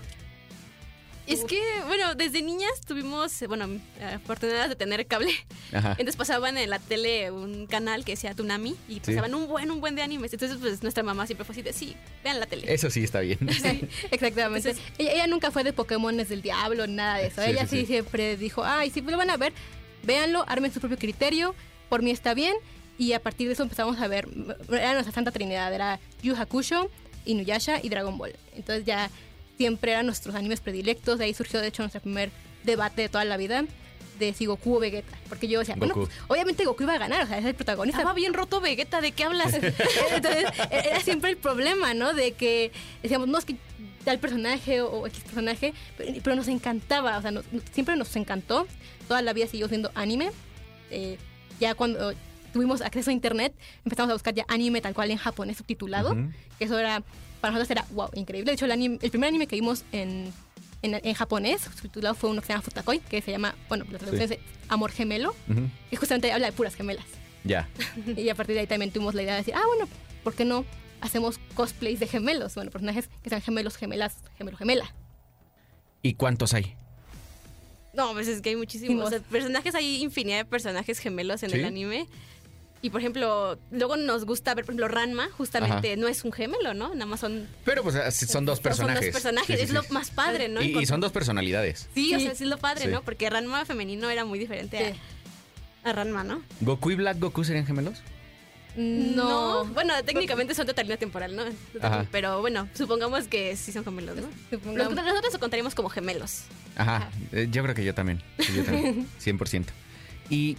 [1.27, 3.69] Es que, bueno, desde niñas tuvimos, eh, bueno,
[4.17, 5.31] oportunidades de tener cable.
[5.73, 5.91] Ajá.
[5.93, 9.81] Entonces pasaban en la tele un canal que decía Tunami y pasaban un buen, un
[9.81, 10.33] buen de animes.
[10.33, 12.73] Entonces, pues nuestra mamá siempre fue así de, sí, vean la tele.
[12.73, 13.39] Eso sí está bien.
[14.11, 14.71] Exactamente.
[14.71, 17.43] Entonces- ella, ella nunca fue de Pokémones del diablo, nada de eso.
[17.43, 17.87] Sí, ella sí, sí, sí.
[17.87, 19.53] siempre dijo, ay, si lo van a ver,
[20.03, 21.55] véanlo, armen su propio criterio,
[21.89, 22.57] por mí está bien.
[22.99, 24.29] Y a partir de eso empezamos a ver,
[24.69, 26.91] era nuestra santa trinidad, era Yu Hakusho,
[27.25, 28.35] Inuyasha y Dragon Ball.
[28.55, 29.11] Entonces ya
[29.57, 32.31] siempre eran nuestros animes predilectos, de ahí surgió de hecho nuestro primer
[32.65, 33.65] debate de toda la vida
[34.19, 35.17] de si Goku o Vegeta.
[35.29, 36.07] Porque yo decía, bueno, Goku.
[36.07, 38.01] pues, obviamente Goku iba a ganar, o sea, es el protagonista.
[38.01, 39.55] Estaba bien roto Vegeta, ¿de qué hablas?
[40.15, 42.13] Entonces, e-, era siempre el problema, ¿no?
[42.13, 42.71] De que
[43.03, 43.57] decíamos, no, es que
[44.05, 48.15] tal personaje o, o X personaje, pero, pero nos encantaba, o sea, nos- siempre nos
[48.17, 48.67] encantó.
[49.09, 50.31] Toda la vida siguió siendo anime.
[50.91, 51.17] Eh,
[51.59, 52.13] ya cuando
[52.53, 56.15] tuvimos acceso a internet, empezamos a buscar ya anime tal cual en japonés subtitulado,
[56.59, 57.03] que eso era,
[57.41, 58.51] para nosotros era, wow, increíble.
[58.51, 60.33] De hecho, el, anime- el primer anime que vimos en,
[60.83, 63.99] en, en japonés subtitulado fue uno que se llama Futakoi, que se llama, bueno, la
[63.99, 64.35] traducción Sí.
[64.35, 65.69] es Amor Gemelo, Ujú.
[65.91, 67.07] que justamente habla de puras gemelas.
[67.45, 67.69] Ya.
[68.17, 69.89] Y a partir de ahí también tuvimos la idea de decir, ah, bueno,
[70.23, 70.65] ¿por qué no
[71.01, 72.55] hacemos cosplays de gemelos?
[72.55, 74.95] Bueno, personajes que sean gemelos, gemelas, gemelo, gemela.
[76.03, 76.75] ¿Y cuántos hay?
[77.93, 79.07] No, pues es que hay muchísimos.
[79.07, 81.59] O sea, personajes, hay infinidad de personajes gemelos en ¿Sí?
[81.59, 82.07] el anime.
[82.83, 86.73] Y por ejemplo, luego nos gusta ver, por ejemplo, Ranma, justamente no es un gemelo,
[86.73, 86.95] ¿no?
[86.95, 87.47] Nada más son.
[87.65, 89.01] Pero pues son dos personajes.
[89.01, 90.63] Son dos personajes, Sí, sí, es lo más padre, ¿no?
[90.63, 91.89] Y, y son dos personalidades.
[91.95, 92.91] Sí, o sea, sí es lo padre, Sí.
[92.91, 93.03] ¿no?
[93.03, 95.01] Porque Ranma femenino era muy diferente Sí.
[95.85, 96.43] a, a Ranma, ¿no?
[96.63, 97.99] ¿Goku y Black Goku serían gemelos?
[98.77, 99.65] No.
[99.67, 101.43] Bueno, técnicamente son totalidad temporal, ¿no?
[101.83, 102.07] Ajá.
[102.11, 104.29] Pero bueno, supongamos que sí son gemelos, ¿no?
[104.49, 104.95] Supongamos.
[104.95, 106.45] Nosotros lo contaríamos como gemelos.
[106.77, 108.23] Ajá, eh, yo creo que yo también.
[108.39, 109.07] Sí, yo también.
[109.23, 109.67] 100%.
[110.31, 110.57] ¿Y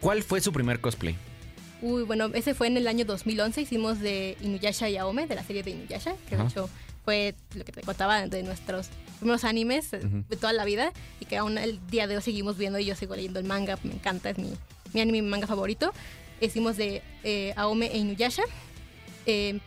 [0.00, 1.16] cuál fue su primer cosplay?
[1.82, 3.60] Uy, bueno, ese fue en el año 2011.
[3.62, 6.44] Hicimos de Inuyasha y Aome, de la serie de Inuyasha, que Ajá.
[6.44, 6.70] de hecho
[7.04, 10.24] fue lo que te contaba de nuestros primeros animes eh, Ujú.
[10.28, 12.94] de toda la vida y que aún el día de hoy seguimos viendo y yo
[12.94, 14.52] sigo leyendo el manga, me encanta, es mi,
[14.92, 15.92] mi anime, mi manga favorito.
[16.40, 18.42] Hicimos de eh, Aome e Inuyasha.
[19.26, 19.58] Eh,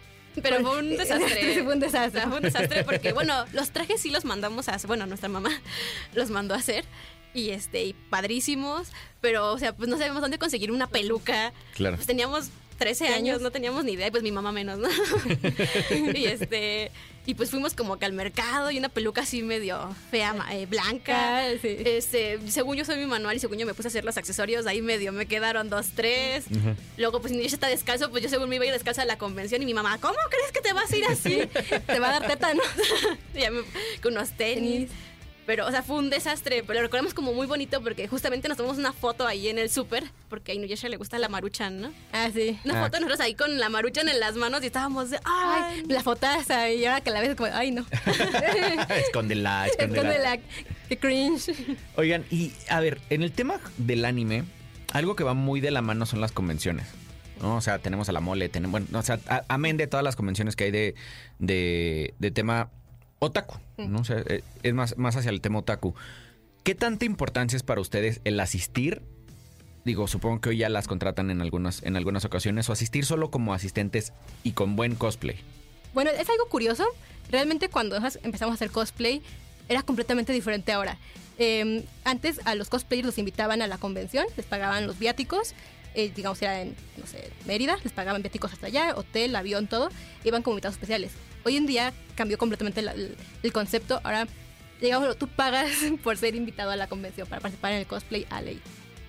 [0.42, 1.54] Pero fue un desastre.
[1.64, 2.22] fue un desastre.
[2.22, 4.88] fue un desastre porque, bueno, los trajes sí los mandamos a hacer.
[4.88, 5.50] Bueno, nuestra mamá
[6.14, 6.86] los mandó a hacer.
[7.36, 8.88] Y este, y padrísimos.
[9.22, 11.54] Pero, o sea, pues no sabemos dónde conseguir una peluca.
[11.76, 11.96] Claro.
[11.98, 14.90] Pues teníamos 13 años, no teníamos ni idea, y pues mi mamá menos, ¿no?
[16.14, 16.92] y este.
[17.28, 21.40] Y pues fuimos como que al mercado y una peluca así medio fea, eh, blanca.
[21.40, 21.76] Ah, sí.
[21.84, 24.68] Este, según yo soy mi manual y según yo me puse a hacer los accesorios,
[24.68, 26.46] ahí medio me quedaron dos, tres.
[26.98, 29.18] Luego, pues, ya está descalzo, pues yo según me iba a ir descalza a la
[29.18, 31.40] convención y mi mamá, ¿cómo crees que te vas a ir así?
[31.88, 32.62] Te va a dar tétano.
[33.34, 33.64] ya me-
[34.04, 34.92] con unos tenis.
[35.46, 38.58] Pero, o sea, fue un desastre, pero lo recordamos como muy bonito porque justamente nos
[38.58, 41.94] tomamos una foto ahí en el súper, porque a Inuyasha le gusta la maruchan, ¿no?
[42.12, 42.60] Ah, sí.
[42.66, 42.84] Una Ah.
[42.86, 45.82] foto de nosotros ahí con la maruchan en las manos y estábamos de, ¡ay!
[45.82, 47.86] Ay, la fotaza y ahora que la ves como, ay no.
[48.98, 49.68] escóndela, escóndela.
[50.34, 50.40] Escóndela,
[50.90, 51.52] qué cringe.
[51.96, 54.44] Oigan, y a ver, en el tema del anime,
[54.94, 56.88] algo que va muy de la mano son las convenciones.
[57.42, 57.58] ¿no?
[57.58, 60.56] O sea, tenemos a la mole, tenemos, bueno, o sea, amén de todas las convenciones
[60.56, 60.96] que hay de,
[61.38, 62.70] de, de tema
[63.26, 64.00] otaku, ¿no?
[64.00, 65.96] O sea, eh, es más, más hacia el tema otaku.
[66.64, 69.02] ¿Qué tanta importancia es para ustedes el asistir?
[69.84, 73.30] Digo, supongo que hoy ya las contratan en algunas, en algunas ocasiones, o asistir solo
[73.30, 75.38] como asistentes y con buen cosplay.
[75.94, 76.86] Bueno, es algo curioso.
[77.30, 79.22] Realmente cuando empezamos a hacer cosplay
[79.70, 80.98] era completamente diferente ahora.
[81.38, 85.54] Eh, antes a los cosplayers los invitaban a la convención, les pagaban los viáticos,
[85.94, 89.90] eh, digamos era en, no sé, Mérida, les pagaban viáticos hasta allá, hotel, avión, todo,
[90.24, 91.12] iban como invitados especiales.
[91.46, 94.28] Hoy en día cambió completamente la- el, el concepto, ahora,
[94.82, 95.70] digamos, tú pagas
[96.04, 98.60] por ser invitado a la convención, para participar en el cosplay a ley.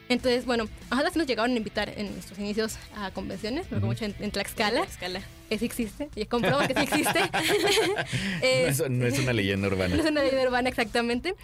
[0.09, 4.05] Entonces, bueno, nosotros sí nos llegaron a invitar en nuestros inicios a convenciones, porque mucho
[4.05, 5.20] en, en Tlaxcala, Escala.
[5.49, 7.18] que sí existe, y comprobamos que sí existe.
[8.42, 9.96] Eh, no es una leyenda no urbana.
[9.96, 11.35] es una ley urbana exactamente.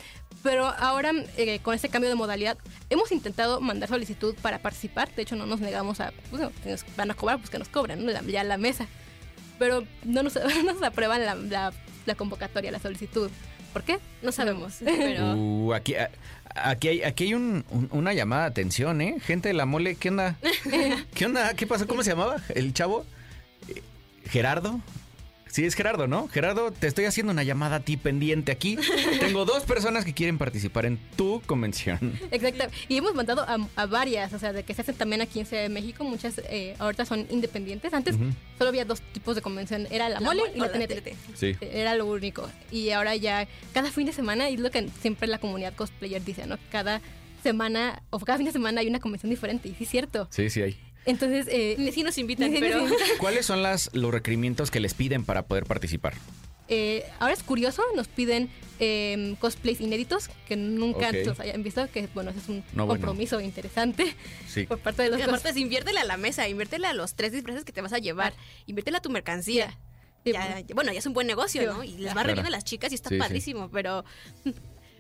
[0.45, 2.57] Pero ahora, eh, con este cambio de modalidad,
[2.91, 5.13] hemos intentado mandar solicitud para participar.
[5.15, 7.69] De hecho, no nos negamos a, bueno, si nos van a cobrar, pues que nos
[7.69, 8.13] cobren, ¿no?
[8.29, 8.87] Ya la mesa.
[9.63, 11.73] Pero no nos, no nos aprueban la, la-
[12.05, 13.31] la convocatoria, la solicitud.
[13.73, 14.01] ¿Por qué?
[14.23, 15.35] No sabemos, pero...
[15.37, 15.95] Uh, aquí,
[16.57, 19.19] aquí hay, aquí hay un- un- una llamada de atención, ¿eh?
[19.21, 20.35] Gente de la mole, ¿qué onda?
[21.15, 21.55] ¿Qué onda?
[21.55, 21.87] ¿Qué pasó?
[21.87, 22.39] ¿Cómo se llamaba?
[22.57, 23.07] ¿El chavo?
[23.69, 23.83] Eh,
[24.29, 24.81] ¿Gerardo?
[25.53, 26.29] Sí, es Gerardo, ¿no?
[26.29, 28.79] Gerardo, te estoy haciendo una llamada a ti pendiente aquí.
[29.21, 32.19] Tengo dos personas que quieren participar en tu convención.
[32.31, 32.65] Exacto.
[32.89, 35.45] Y hemos mandado a, a varias, o sea, de que se hacen también aquí en
[35.45, 36.05] Ciudad de México.
[36.05, 37.93] Muchas eh, ahorita son independientes.
[37.93, 38.17] Antes
[38.57, 39.87] solo había dos tipos de convención.
[39.91, 41.15] Era la, mole y la TNT.
[41.35, 41.55] Sí.
[41.61, 42.49] Era lo único.
[42.71, 46.25] Y ahora ya, cada fin de semana, y es lo que siempre la comunidad cosplayer
[46.25, 46.57] dice, ¿no?
[46.71, 47.03] Cada
[47.43, 50.29] semana, o cada fin de semana hay una convención diferente, y sí es cierto.
[50.31, 50.79] Sí, sí hay.
[51.05, 52.87] Entonces, eh, Sí nos invitan, pero...
[53.19, 56.15] ¿Cuáles son las, los requerimientos que les piden para poder participar?
[56.69, 61.05] Eh, ahora es curioso, nos piden eh, cosplays inéditos que nunca Ok.
[61.05, 63.01] antes los hayan visto, que bueno, ese es un No, bueno.
[63.01, 64.15] compromiso interesante
[64.49, 64.65] Sí.
[64.65, 67.33] por parte de los Y aparte es inviértele a la mesa, inviértele a los tres
[67.33, 68.33] disfraces que te vas a llevar,
[68.67, 69.77] inviértele a tu mercancía.
[70.25, 71.83] Sí, Ya- ya- bueno, ya es un buen negocio, Sí, ¿no?
[71.85, 72.29] Y les va claro.
[72.29, 73.19] relleno a las chicas y está Sí, sí.
[73.21, 74.05] padrísimo, pero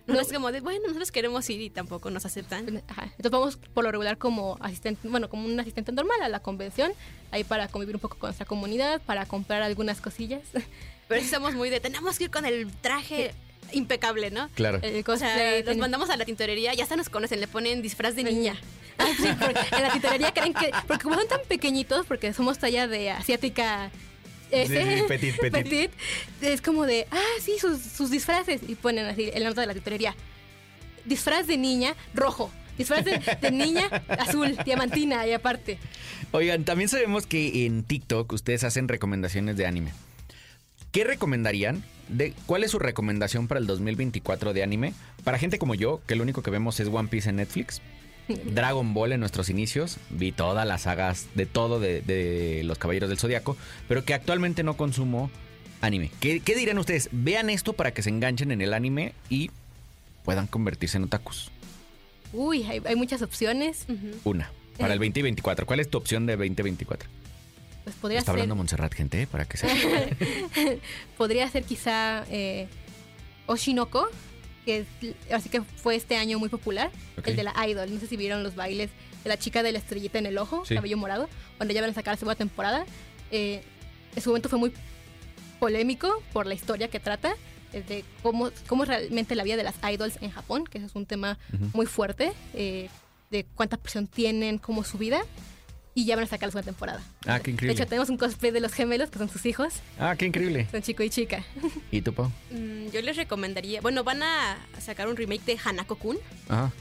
[0.07, 2.83] no, es como de, bueno, nosotros queremos ir y tampoco nos aceptan.
[2.89, 3.05] Ajá.
[3.05, 6.93] Entonces vamos por lo regular como asistente, bueno, como un asistente normal a la convención,
[7.31, 10.43] ahí para convivir un poco con nuestra comunidad, para comprar algunas cosillas.
[11.09, 13.35] Pero sí somos muy de, tenemos que ir con el traje
[13.73, 14.49] impecable, ¿no?
[14.55, 14.79] Claro.
[14.83, 17.83] El O sea, los ten- mandamos a la tintorería, ya hasta nos conocen, le ponen
[17.83, 18.57] disfraz de niña.
[18.99, 20.71] Ah, sí, porque en la titerería creen que.
[20.87, 23.91] Porque como son tan pequeñitos, porque somos talla de asiática.
[24.53, 25.91] Ese, petit, petit.
[26.41, 28.61] es como de, ah, sí, sus, sus disfraces.
[28.69, 30.15] Y ponen así el nota de la titerería.
[31.05, 32.51] Disfraz de niña rojo.
[32.79, 35.79] Disfraz de, de niña azul, diamantina y aparte.
[36.31, 39.93] Oigan, también sabemos que en TikTok ustedes hacen recomendaciones de anime.
[40.93, 41.83] ¿Qué recomendarían?
[42.09, 44.95] De, ¿Cuál es su recomendación para el 2024 de anime?
[45.25, 47.81] Para gente como yo, que lo único que vemos es One Piece en Netflix.
[48.29, 49.99] Dragon Ball en nuestros inicios.
[50.11, 53.57] Vi todas las sagas de todo de, de los Caballeros del Zodiaco.
[53.89, 55.31] Pero que actualmente no consumo
[55.81, 56.11] Anime.
[56.21, 57.09] ¿Qué, qué dirían ustedes?
[57.11, 59.51] Vean esto para que se enganchen en el anime y
[60.25, 61.51] puedan convertirse en otakus.
[62.33, 63.87] Uy, hay, hay muchas opciones.
[64.23, 64.51] Una.
[64.79, 65.07] Para el Eh.
[65.07, 65.67] 2024.
[65.67, 67.09] ¿Cuál es tu opción de 2024?
[67.83, 69.27] Pues podría Está ser, hablando Montserrat, gente, ¿eh?
[69.27, 69.67] para que se...
[71.19, 72.69] podría ser quizá eh,
[73.47, 74.09] Oshinoko,
[74.65, 76.91] que es- así que fue este año muy popular,
[77.25, 77.93] el de la idol.
[77.93, 78.91] No sé si vieron los bailes
[79.25, 80.75] de la chica de la estrellita en el ojo, Sí.
[80.75, 82.85] cabello morado, cuando ya van a sacar la segunda temporada.
[83.31, 83.63] Eh,
[84.15, 84.73] en su momento fue muy
[85.59, 87.35] polémico por la historia que trata,
[87.73, 90.95] eh, de cómo, cómo realmente la vida de las idols en Japón, que eso es
[90.95, 91.39] un tema
[91.73, 92.89] muy fuerte, eh,
[93.31, 95.23] de cuánta presión tienen, cómo es su vida.
[95.95, 97.03] Y ya van a sacar la segunda temporada.
[97.27, 97.75] Ah, qué De increíble.
[97.75, 99.75] hecho, tenemos un cosplay de los gemelos, que son sus hijos.
[99.99, 100.67] Ah, qué increíble.
[100.71, 101.45] Son chico y chica.
[101.91, 102.31] ¿Y tú, Pau?
[102.51, 103.83] Mm, yo les recomendaría.
[103.83, 106.17] Bueno, van a sacar un remake de Hanako-kun.
[106.49, 106.73] Ajá.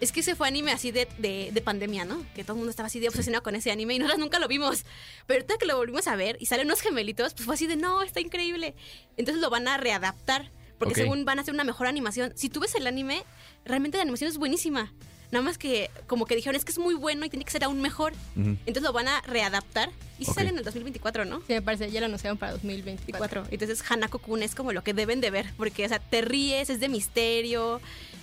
[0.00, 2.24] Es que ese fue anime así de, de, de pandemia, ¿no?
[2.34, 4.46] Que todo el mundo estaba así de obsesionado con ese anime y nosotros nunca lo
[4.46, 4.84] vimos.
[5.26, 7.74] Pero ahorita que lo volvimos a ver y salen unos gemelitos, pues fue así de,
[7.76, 8.74] no, está increíble.
[9.16, 10.52] Entonces lo van a readaptar.
[10.78, 10.98] Porque Ok.
[11.00, 12.32] según van a hacer una mejor animación.
[12.36, 13.24] Si tú ves el anime,
[13.64, 14.92] realmente la animación es buenísima.
[15.30, 17.64] Nada más que como que dijeron, es que es muy bueno y tiene que ser
[17.64, 18.12] aún mejor.
[18.36, 19.90] Entonces lo van a readaptar.
[20.18, 21.38] Y si sale en el 2024, ¿no?
[21.46, 23.42] Sí, me parece, ya lo anunciaron para 2024.
[23.42, 23.46] 24.
[23.52, 26.80] Entonces Hanako-kun es como lo que deben de ver, porque, o sea, te ríes, es
[26.80, 27.80] de misterio,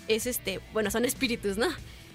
[0.07, 1.67] es este, bueno, son espíritus, ¿no?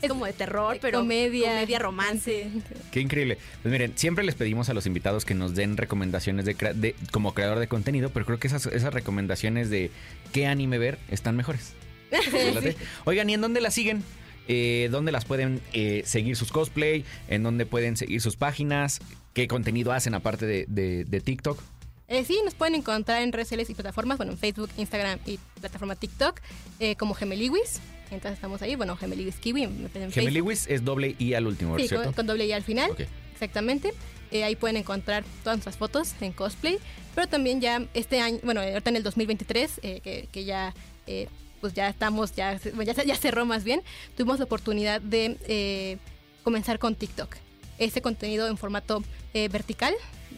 [0.03, 1.51] Es como de terror, pero comedia.
[1.51, 2.49] comedia romance.
[2.91, 3.37] Qué increíble.
[3.63, 6.95] Pues miren, siempre les pedimos a los invitados que nos den recomendaciones de, crea- de-
[7.13, 9.91] como creador de contenido, pero creo que esas, esas recomendaciones de
[10.33, 11.75] qué anime ver están mejores.
[13.05, 14.03] Oigan, ¿y en dónde las siguen?
[14.53, 17.05] Eh, ¿Dónde las pueden eh, seguir sus cosplay?
[17.29, 18.99] ¿En dónde pueden seguir sus páginas?
[19.33, 21.63] ¿Qué contenido hacen aparte de, de- de TikTok?
[22.09, 25.39] Eh, sí, nos pueden encontrar en redes sociales y plataformas, bueno, en Facebook, Instagram y
[25.61, 26.41] plataforma TikTok,
[26.81, 27.79] eh, como Gemeliwis.
[28.11, 30.11] Entonces estamos ahí, bueno, Gemeliwis Kiwi en.
[30.11, 32.07] Gemeliwis es doble I al último, Sí, ¿cierto?
[32.07, 32.91] con, con doble I al final.
[33.33, 33.93] Exactamente.
[34.33, 36.79] Eh, ahí pueden encontrar todas nuestras fotos en cosplay.
[37.15, 40.75] Pero también ya este año, bueno, ahorita en el 2023, eh, que, que ya,
[41.07, 41.29] eh,
[41.61, 43.83] pues ya estamos, ya, ya, ya cerró más bien,
[44.17, 45.99] tuvimos la oportunidad de eh,
[46.43, 47.37] comenzar con TikTok.
[47.79, 49.03] Ese contenido en formato
[49.35, 49.95] eh, vertical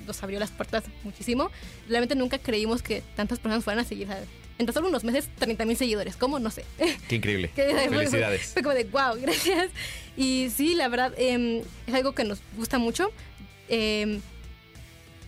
[0.07, 1.51] nos abrió las puertas muchísimo.
[1.89, 4.07] Realmente nunca creímos que tantas personas fueran a seguir.
[4.09, 4.29] ¿sabes?
[4.59, 6.17] En solo unos meses, 30 mil seguidores.
[6.17, 6.39] ¿Cómo?
[6.39, 6.65] No sé.
[7.09, 7.51] Qué increíble.
[7.57, 8.53] Que fue- Felicidades.
[8.53, 9.71] Fue como de, wow, gracias.
[10.17, 13.11] Y sí, la verdad, em, es algo que nos gusta mucho.
[13.69, 14.21] Em,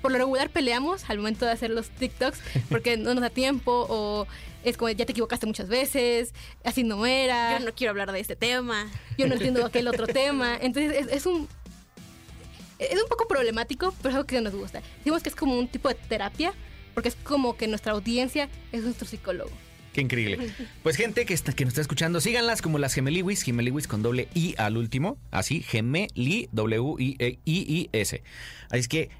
[0.02, 3.86] por lo regular peleamos al momento de hacer los TikToks porque no nos da tiempo
[3.88, 4.26] o
[4.64, 6.32] es como ya te equivocaste muchas veces,
[6.64, 8.86] así no era, Yo no quiero hablar de este tema.
[9.16, 10.56] yo no entiendo aquel otro tema.
[10.60, 11.48] Entonces es, es un...
[12.78, 14.82] Es un poco problemático, pero es algo que nos gusta.
[14.98, 16.52] Decimos que es como un tipo de terapia,
[16.92, 19.50] porque es como que nuestra audiencia es nuestro psicólogo.
[19.94, 20.50] Qué increíble.
[20.82, 24.28] Pues gente que, está, que nos está escuchando, síganlas como las Gemeliwis, Gemeliwis con doble
[24.34, 28.22] I al último, así, Gemeli, W-I-I-I-S.
[28.70, 29.10] Así es que,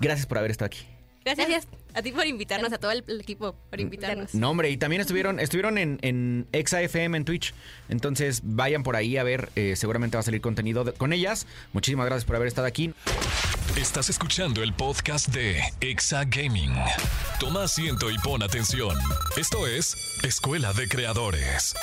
[0.00, 0.80] gracias por haber estado aquí.
[1.26, 1.72] Gracias, Gracias.
[1.94, 3.70] a ti por invitarnos, a todo el, el equipo Mm.
[3.70, 4.34] por invitarnos.
[4.34, 7.52] No, hombre, y también estuvieron, estuvieron en, en ExaFM en Twitch.
[7.88, 11.46] Entonces, vayan por ahí a ver, eh, seguramente va a salir contenido de- con ellas.
[11.72, 12.94] Muchísimas gracias por haber estado aquí.
[13.76, 16.72] Estás escuchando el podcast de Exa Gaming.
[17.40, 18.96] Toma asiento y pon atención.
[19.36, 21.74] Esto es Escuela de Creadores.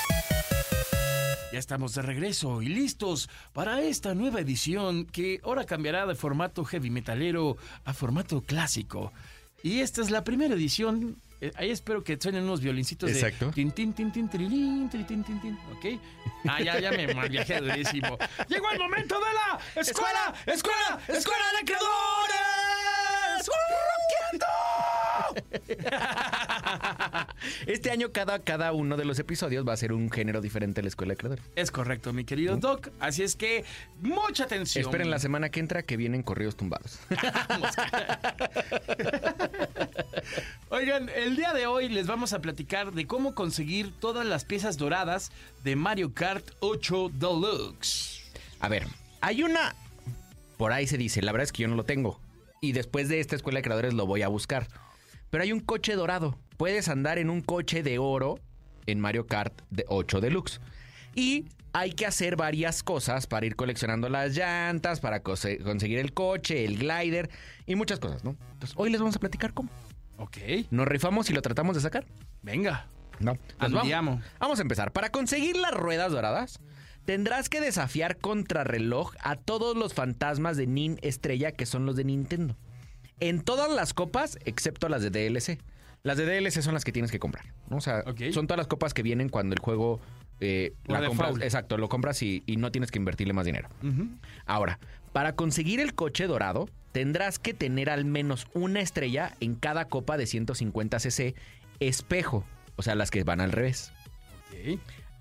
[1.54, 6.64] Ya estamos de regreso y listos para esta nueva edición que ahora cambiará de formato
[6.64, 9.12] heavy metalero a formato clásico.
[9.62, 11.16] Y esta es la primera edición.
[11.40, 13.46] eh, ahí espero que suenen unos violincitos Exacto.
[13.46, 16.00] de tin tin tin tin tirilín, tiri, tin tin tin, ¿ok?
[16.48, 18.18] Ah, ya, ya me mal viajé durísimo.
[18.48, 23.48] Llegó el momento de la escuela, escuela, escuela de creadores.
[27.66, 30.84] Este año, cada, cada uno de los episodios va a ser un género diferente de
[30.84, 31.44] la Escuela de Creadores.
[31.56, 32.90] Es correcto, mi querido Doc.
[33.00, 33.64] Así es que
[34.00, 34.84] mucha atención.
[34.84, 36.98] Esperen la semana que entra que vienen corridos tumbados.
[40.70, 44.76] Oigan, el día de hoy les vamos a platicar de cómo conseguir todas las piezas
[44.76, 45.30] doradas
[45.62, 48.22] de Mario Kart 8 Deluxe.
[48.60, 48.86] A ver,
[49.20, 49.74] hay una.
[50.56, 52.20] Por ahí se dice, la verdad es que yo no lo tengo.
[52.60, 54.68] Y después de esta escuela de creadores lo voy a buscar.
[55.34, 56.38] Pero hay un coche dorado.
[56.56, 58.38] Puedes andar en un coche de oro
[58.86, 60.60] en Mario Kart de 8 Deluxe.
[61.16, 66.64] Y hay que hacer varias cosas para ir coleccionando las llantas, para conseguir el coche,
[66.64, 67.30] el glider
[67.66, 68.36] y muchas cosas, ¿no?
[68.52, 69.70] Entonces, hoy les vamos a platicar cómo.
[70.18, 70.36] Ok,
[70.70, 72.06] ¿Nos rifamos y lo tratamos de sacar?
[72.42, 72.86] venga.
[73.18, 73.36] No.
[73.58, 74.92] Pues vamos, vamos a empezar.
[74.92, 76.60] Para conseguir las ruedas doradas,
[77.06, 82.04] tendrás que desafiar contrarreloj a todos los fantasmas de Nin Estrella que son los de
[82.04, 82.56] Nintendo.
[83.20, 85.58] En todas las copas, excepto las de DLC.
[86.02, 87.46] Las de DLC son las que tienes que comprar.
[87.70, 87.78] ¿no?
[87.78, 90.00] O sea, son todas las copas que vienen cuando el juego
[90.40, 91.36] eh, la compras.
[91.40, 93.68] Exacto, lo compras y, y no tienes que invertirle más dinero.
[94.46, 94.78] Ahora,
[95.12, 100.16] Para conseguir el coche dorado, tendrás que tener al menos una estrella en cada copa
[100.16, 101.34] de 150 cc
[101.80, 102.44] espejo,
[102.76, 103.92] o sea, las que van al revés.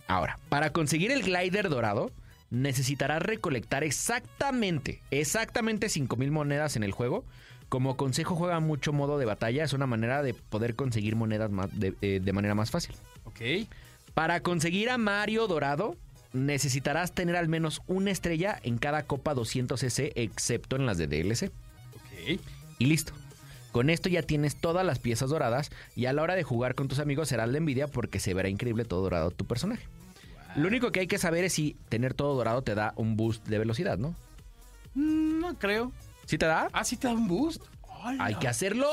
[0.08, 2.12] Ahora, para conseguir el glider dorado,
[2.50, 7.26] necesitarás recolectar exactamente, exactamente 5000 monedas en el juego.
[7.74, 9.64] Como consejo, juega mucho modo de batalla.
[9.64, 12.94] Es una manera de poder conseguir monedas más- de, eh, de manera más fácil.
[13.24, 13.42] Ok.
[14.14, 15.96] Para conseguir a Mario Dorado,
[16.34, 21.48] necesitarás tener al menos una estrella en cada copa 200cc, excepto en las de DLC.
[21.96, 22.40] Ok.
[22.78, 23.14] Y listo.
[23.72, 26.88] Con esto ya tienes todas las piezas doradas y a la hora de jugar con
[26.88, 29.88] tus amigos será la envidia porque se verá increíble todo dorado tu personaje.
[30.56, 33.48] Lo único que hay que saber es si tener todo dorado te da un boost
[33.48, 34.14] de velocidad, ¿no?
[34.94, 35.92] Mm, No creo.
[36.26, 36.68] ¿Sí te da?
[36.72, 37.62] Ah, sí te da un boost.
[37.82, 38.26] Hola.
[38.26, 38.90] ¡Hay que hacerlo!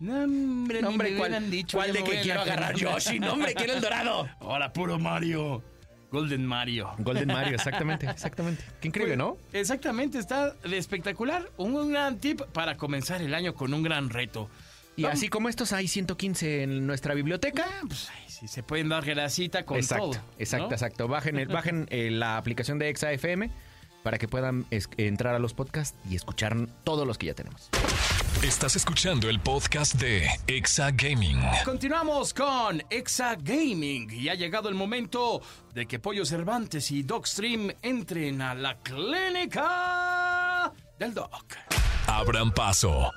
[0.00, 3.18] No, hombre, No, ¿cuál, hubieran dicho, cuál de que quiero agarrar Yoshi?
[3.18, 4.28] No, hombre, quiero el dorado.
[4.40, 5.62] Ahora puro Mario.
[6.10, 6.90] Golden Mario.
[6.98, 8.62] Golden Mario, exactamente, exactamente.
[8.80, 9.38] Qué increíble, ¿no?
[9.52, 11.50] Exactamente, está de espectacular.
[11.56, 14.50] Un gran tip para comenzar el año con un gran reto.
[14.96, 17.64] Y Vamos- así como estos hay 115 en nuestra biblioteca.
[17.66, 20.20] Ah, pues, ay, sí, se pueden dar grasita con exacto, todo.
[20.38, 20.72] exacto, ¿no?
[20.74, 21.08] exacto.
[21.08, 23.50] Bajen, el- bajen eh, la aplicación de ExaFM
[24.02, 27.68] para que puedan es- entrar a los podcasts y escuchar todos los que ya tenemos.
[28.42, 31.38] Estás escuchando el podcast de Exa Gaming.
[31.64, 35.42] Continuamos con Exa Gaming y ha llegado el momento
[35.74, 41.56] de que Pollo Cervantes y Dogstream entren a la clínica del Doc.
[42.10, 43.12] Abran paso.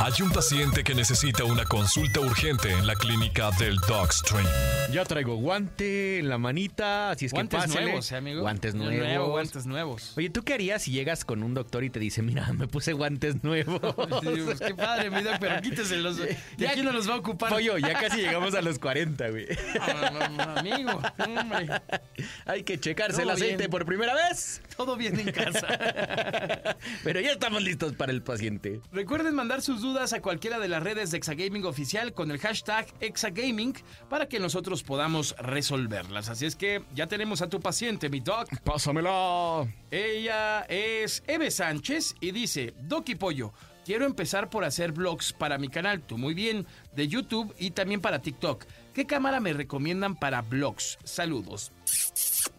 [0.00, 4.44] Hay un paciente que necesita una consulta urgente en la clínica del Dogstream.
[4.90, 7.84] Ya traigo guante en la manita, así es Guantes que pásale.
[7.86, 8.40] nuevos, ¿eh, amigo?
[8.40, 8.96] Guantes nuevos.
[9.06, 10.12] nuevo, guantes nuevos.
[10.16, 12.92] Oye, ¿tú qué harías si llegas con un doctor y te dice, mira, me puse
[12.94, 13.80] guantes nuevos?
[14.22, 16.16] Sí, pues, qué padre, mi Doc, pero quíteselos.
[16.18, 17.50] ¿Y Ya- quién no los va a ocupar?
[17.50, 19.46] Pollo, ya casi llegamos a los 40, güey.
[19.78, 21.68] No, no, no, amigo, hombre,
[22.46, 23.70] Hay que checarse el aceite bien.
[23.70, 24.62] por primera vez.
[24.76, 25.66] Todo bien en casa.
[27.04, 28.80] Pero ya estamos listos para el paciente.
[28.92, 32.86] Recuerden mandar sus dudas a cualquiera de las redes de Exagaming Oficial con el hashtag
[33.00, 33.74] Exagaming
[34.08, 36.28] para que nosotros podamos resolverlas.
[36.28, 38.48] Así es que ya tenemos a tu paciente, mi doc.
[38.64, 39.68] Pásamelo.
[39.90, 43.52] Ella es Eve Sánchez y dice, Doc y Pollo,
[43.84, 48.00] quiero empezar por hacer vlogs para mi canal, tú muy bien, de YouTube y también
[48.00, 48.64] para TikTok.
[48.94, 50.98] ¿Qué cámara me recomiendan para vlogs?
[51.04, 51.72] Saludos.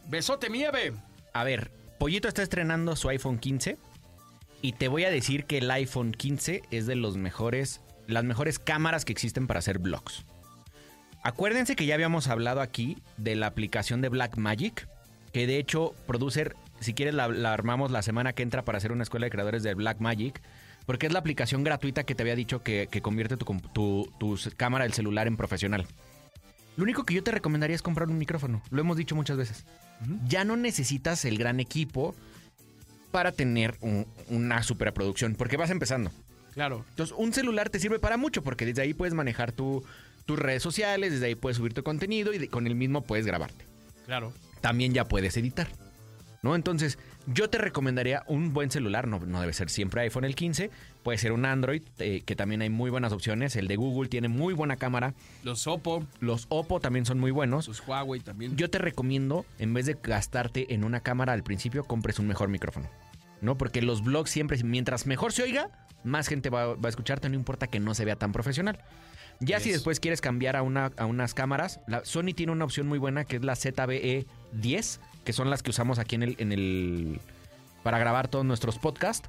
[0.07, 0.93] Besote, mi Eve.
[1.33, 1.71] A ver,
[2.03, 3.77] Pollito está estrenando su iPhone 15
[4.61, 8.59] y te voy a decir que el iPhone 15 es de los mejores, las mejores
[8.59, 10.25] cámaras que existen para hacer vlogs.
[11.23, 14.85] Acuérdense que ya habíamos hablado aquí de la aplicación de Blackmagic,
[15.31, 19.03] que de hecho, producer, si quieres la, armamos la semana que entra para hacer una
[19.03, 20.41] escuela de creadores de Blackmagic,
[20.85, 24.91] porque es la aplicación gratuita que te había dicho que, convierte tu- tu cámara del
[24.91, 25.87] celular en profesional.
[26.75, 29.65] Lo único que yo te recomendaría es comprar un micrófono, lo hemos dicho muchas veces.
[30.27, 32.15] Ya no necesitas el gran equipo
[33.11, 36.11] para tener un- una superproducción, porque vas empezando.
[36.53, 36.83] Claro.
[36.89, 39.83] Entonces, un celular te sirve para mucho, porque desde ahí puedes manejar tu-
[40.25, 43.25] tus redes sociales, desde ahí puedes subir tu contenido y de- con el mismo puedes
[43.25, 43.65] grabarte.
[44.05, 44.33] Claro.
[44.61, 45.67] También ya puedes editar.
[46.43, 46.55] ¿No?
[46.55, 50.69] Entonces, yo te recomendaría un buen celular, no, no debe ser siempre iPhone el 15,
[51.01, 53.55] puede ser un Android, eh, que también hay muy buenas opciones.
[53.55, 57.69] El de Google tiene muy buena cámara, Los Oppo, los Oppo también son muy buenos.
[57.69, 58.57] los Huawei también.
[58.57, 62.49] Yo te recomiendo, en vez de gastarte en una cámara al principio, compres un mejor
[62.49, 62.89] micrófono.
[63.39, 63.57] ¿No?
[63.57, 65.69] Porque los vlogs siempre, mientras mejor se oiga,
[66.03, 68.79] más gente va, va a escucharte, no importa que no se vea tan profesional.
[69.39, 72.87] Ya si después quieres cambiar a, una, a unas cámaras, la, Sony tiene una opción
[72.87, 76.35] muy buena que es la ZBE 10, que son las que usamos aquí en el,
[76.39, 77.19] en el
[77.83, 79.27] para grabar todos nuestros podcasts.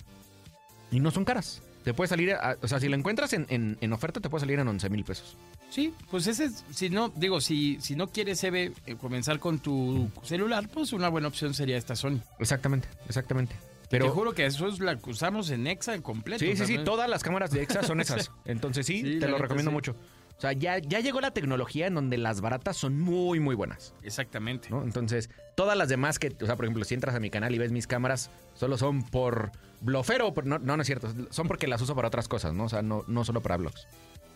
[0.90, 1.62] Y no son caras.
[1.82, 4.40] Te puede salir, a- o sea, si lo encuentras en, en- en oferta, te puede
[4.40, 5.36] salir en 11 mil pesos.
[5.70, 9.58] Sí, pues ese es, si no, digo, si, si no quieres, Eve, eh, comenzar con
[9.58, 12.20] tu celular, pues una buena opción sería esta Sony.
[12.38, 13.54] Exactamente, exactamente.
[13.90, 16.44] Pero te juro que eso es la que usamos en Exa en completo.
[16.44, 18.30] Sí, sí, sí, todas las cámaras de EXA son esas.
[18.44, 19.74] Entonces sí, Sí, te la lo recomiendo sí.
[19.74, 19.96] mucho.
[20.38, 23.94] O sea, ya, ya llegó la tecnología en donde las baratas son muy, muy buenas.
[24.02, 24.68] Exactamente.
[24.70, 24.82] ¿no?
[24.82, 27.58] Entonces, todas las demás que, o sea, por ejemplo, si entras a mi canal y
[27.58, 30.32] ves mis cámaras, solo son por blofero.
[30.34, 31.12] por- no, no, no es cierto.
[31.30, 32.64] Son porque las uso para otras cosas, ¿no?
[32.64, 33.86] O sea, no, no solo para blogs.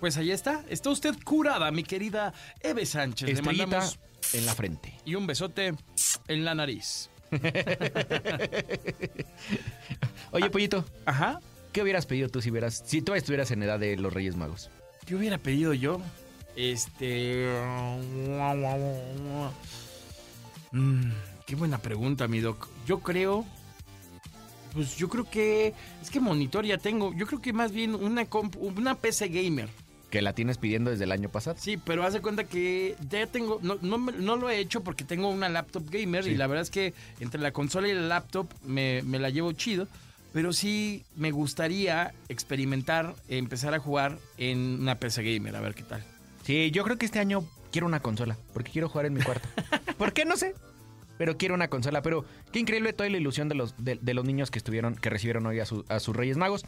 [0.00, 0.64] Pues ahí está.
[0.68, 3.26] Está usted curada, mi querida Eve Sánchez.
[3.28, 3.98] Le Estrellita mandamos
[4.32, 4.94] en la frente.
[5.04, 5.74] y un besote
[6.28, 7.10] en la nariz.
[10.30, 11.40] Oye, Pollito, Ajá.
[11.72, 14.70] ¿qué hubieras pedido tú si hubieras, si tú estuvieras en edad de los Reyes Magos?
[15.06, 16.00] ¿Qué hubiera pedido yo?
[16.56, 17.46] Este.
[20.72, 21.10] Mm,
[21.46, 22.68] qué buena pregunta, mi doc.
[22.86, 23.46] Yo creo.
[24.74, 25.74] Pues yo creo que.
[26.02, 27.14] Es que monitor ya tengo.
[27.14, 28.26] Yo creo que más bien una,
[28.58, 29.68] una PC gamer.
[30.10, 31.56] Que la tienes pidiendo desde el año pasado.
[31.60, 33.58] Sí, pero haz de cuenta que ya tengo.
[33.62, 36.30] No, no, no lo he hecho porque tengo una laptop gamer Sí.
[36.30, 39.52] y la verdad es que entre la consola y la laptop me, me la llevo
[39.52, 39.86] chido.
[40.32, 45.82] pero sí me gustaría experimentar, empezar a jugar en una PC Gamer, a ver qué
[45.82, 46.04] tal.
[46.44, 49.48] Sí, yo creo que este año quiero una consola, porque quiero jugar en mi cuarto.
[49.98, 50.24] ¿Por qué?
[50.24, 50.54] No sé.
[51.18, 52.00] Pero quiero una consola.
[52.02, 55.10] Pero qué increíble toda la ilusión de los, de, de los niños que estuvieron, que
[55.10, 56.64] recibieron hoy a, su- a sus Reyes Magos.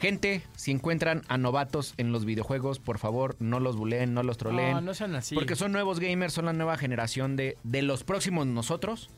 [0.00, 4.36] Gente, si encuentran a novatos en los videojuegos, por favor, no los buleen, no los
[4.38, 4.72] troleen.
[4.74, 5.34] No, no sean así.
[5.34, 9.10] Porque son nuevos gamers, son la nueva generación de, de los próximos nosotros.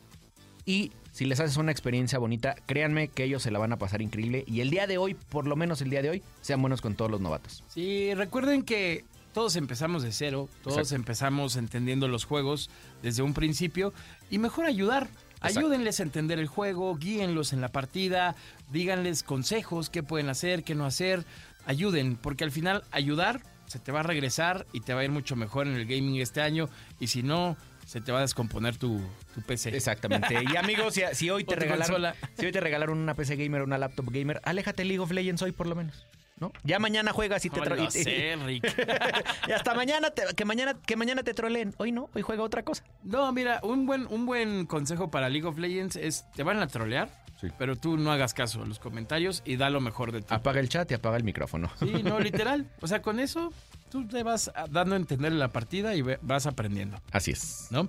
[0.64, 4.01] Y si les haces una experiencia bonita, créanme que ellos se la van a pasar
[4.01, 4.45] increíble.
[4.47, 6.95] Y el día de hoy, por lo menos el día de hoy, sean buenos con
[6.95, 7.62] todos los novatos.
[7.68, 10.97] Sí, recuerden que todos empezamos de cero, todos Exacto.
[10.97, 12.70] empezamos entendiendo los juegos
[13.03, 13.93] desde un principio
[14.31, 15.09] y mejor ayudar.
[15.37, 15.61] Exacto.
[15.61, 18.35] Ayúdenles a entender el juego, guíenlos en la partida,
[18.70, 21.24] díganles consejos, qué pueden hacer, qué no hacer.
[21.66, 25.11] Ayuden, porque al final ayudar se te va a regresar y te va a ir
[25.11, 26.68] mucho mejor en el gaming este año.
[26.99, 27.57] Y si no,
[27.87, 29.01] se te va a descomponer tu,
[29.35, 29.74] tu PC.
[29.76, 30.43] Exactamente.
[30.53, 32.14] Y amigos, si, si hoy te regalaron, consola.
[32.37, 35.43] si hoy te regalaron una PC gamer o una laptop gamer, aléjate League of Legends
[35.43, 36.07] hoy por lo menos.
[36.41, 36.53] ¿No?
[36.64, 38.64] Ya mañana juegas y te No tro- lo y te- sé, Rick.
[39.49, 41.74] y hasta mañana te- que mañana que mañana te troleen.
[41.76, 42.82] Hoy no, hoy juega otra cosa.
[43.03, 46.66] No, mira, un buen, un buen consejo para League of Legends es, te van a
[46.66, 47.11] trolear,
[47.41, 47.49] Sí.
[47.59, 50.26] pero tú no hagas caso a los comentarios y da lo mejor de ti.
[50.30, 51.70] Apaga el chat y apaga el micrófono.
[51.78, 52.70] Sí, no, literal.
[52.80, 53.53] O sea, con eso
[53.91, 57.66] tú te vas a- dando a entender la partida y vas aprendiendo, Así es.
[57.70, 57.86] ¿no?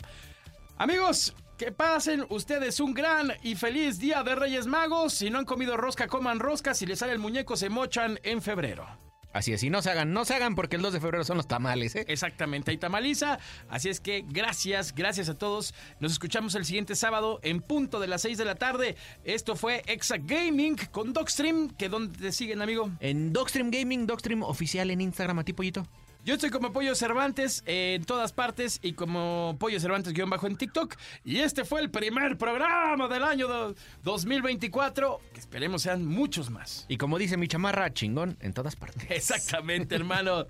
[0.78, 5.14] Amigos, que pasen ustedes un gran y feliz día de Reyes Magos.
[5.14, 6.74] Si no han comido rosca, coman rosca.
[6.74, 8.88] Si les sale el muñeco, se mochan en febrero.
[9.32, 9.62] Así es.
[9.62, 11.96] Y no se hagan, no se hagan porque el 2 de febrero son los tamales,
[11.96, 12.06] ¿eh?
[12.08, 13.38] Exactamente, ahí tamaliza.
[13.70, 15.76] Así es que gracias, gracias a todos.
[16.00, 18.96] Nos escuchamos el siguiente sábado en punto de las 6 de la tarde.
[19.24, 22.90] Esto fue Exa Gaming con Docstream, que donde te siguen, amigo.
[23.00, 25.86] En Dogstream Gaming, Dogstream oficial en Instagram, a ti, pollito.
[26.24, 30.46] Yo estoy como Pollo Cervantes eh, en todas partes y como Pollo Cervantes guion bajo
[30.46, 30.96] en TikTok.
[31.26, 36.86] Y este fue el primer programa del año do- 2024, que esperemos sean muchos más.
[36.88, 39.04] Y como dice mi chamarra, chingón en todas partes.
[39.10, 40.46] Exactamente, hermano.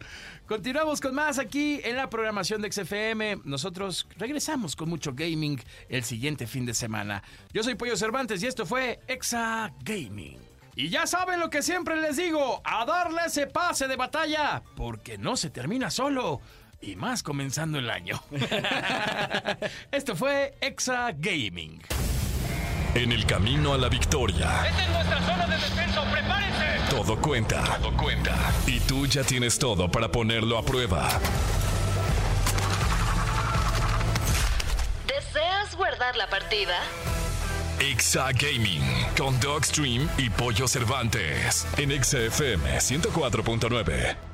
[0.45, 3.37] Continuamos con más aquí en la programación de XFM.
[3.45, 5.57] Nosotros regresamos con mucho gaming
[5.87, 7.23] el siguiente fin de semana.
[7.53, 10.50] Yo soy Pollo Cervantes y esto fue Exa Gaming.
[10.75, 15.17] Y ya saben lo que siempre les digo, a darle ese pase de batalla, porque
[15.17, 16.41] no se termina solo.
[16.81, 18.21] Y más comenzando el año.
[19.91, 21.81] esto fue Exa Gaming.
[22.95, 26.65] En el camino a la victoria, Esta es nuestra zona de descenso, prepárense.
[26.89, 27.63] todo cuenta.
[27.77, 28.35] Todo cuenta.
[28.65, 31.07] Y tú ya tienes todo para ponerlo a prueba.
[35.07, 36.75] ¿Deseas guardar la partida?
[37.81, 38.83] Exa Gaming
[39.17, 44.30] con Dogstream y Pollo Cervantes en XFM 104.9.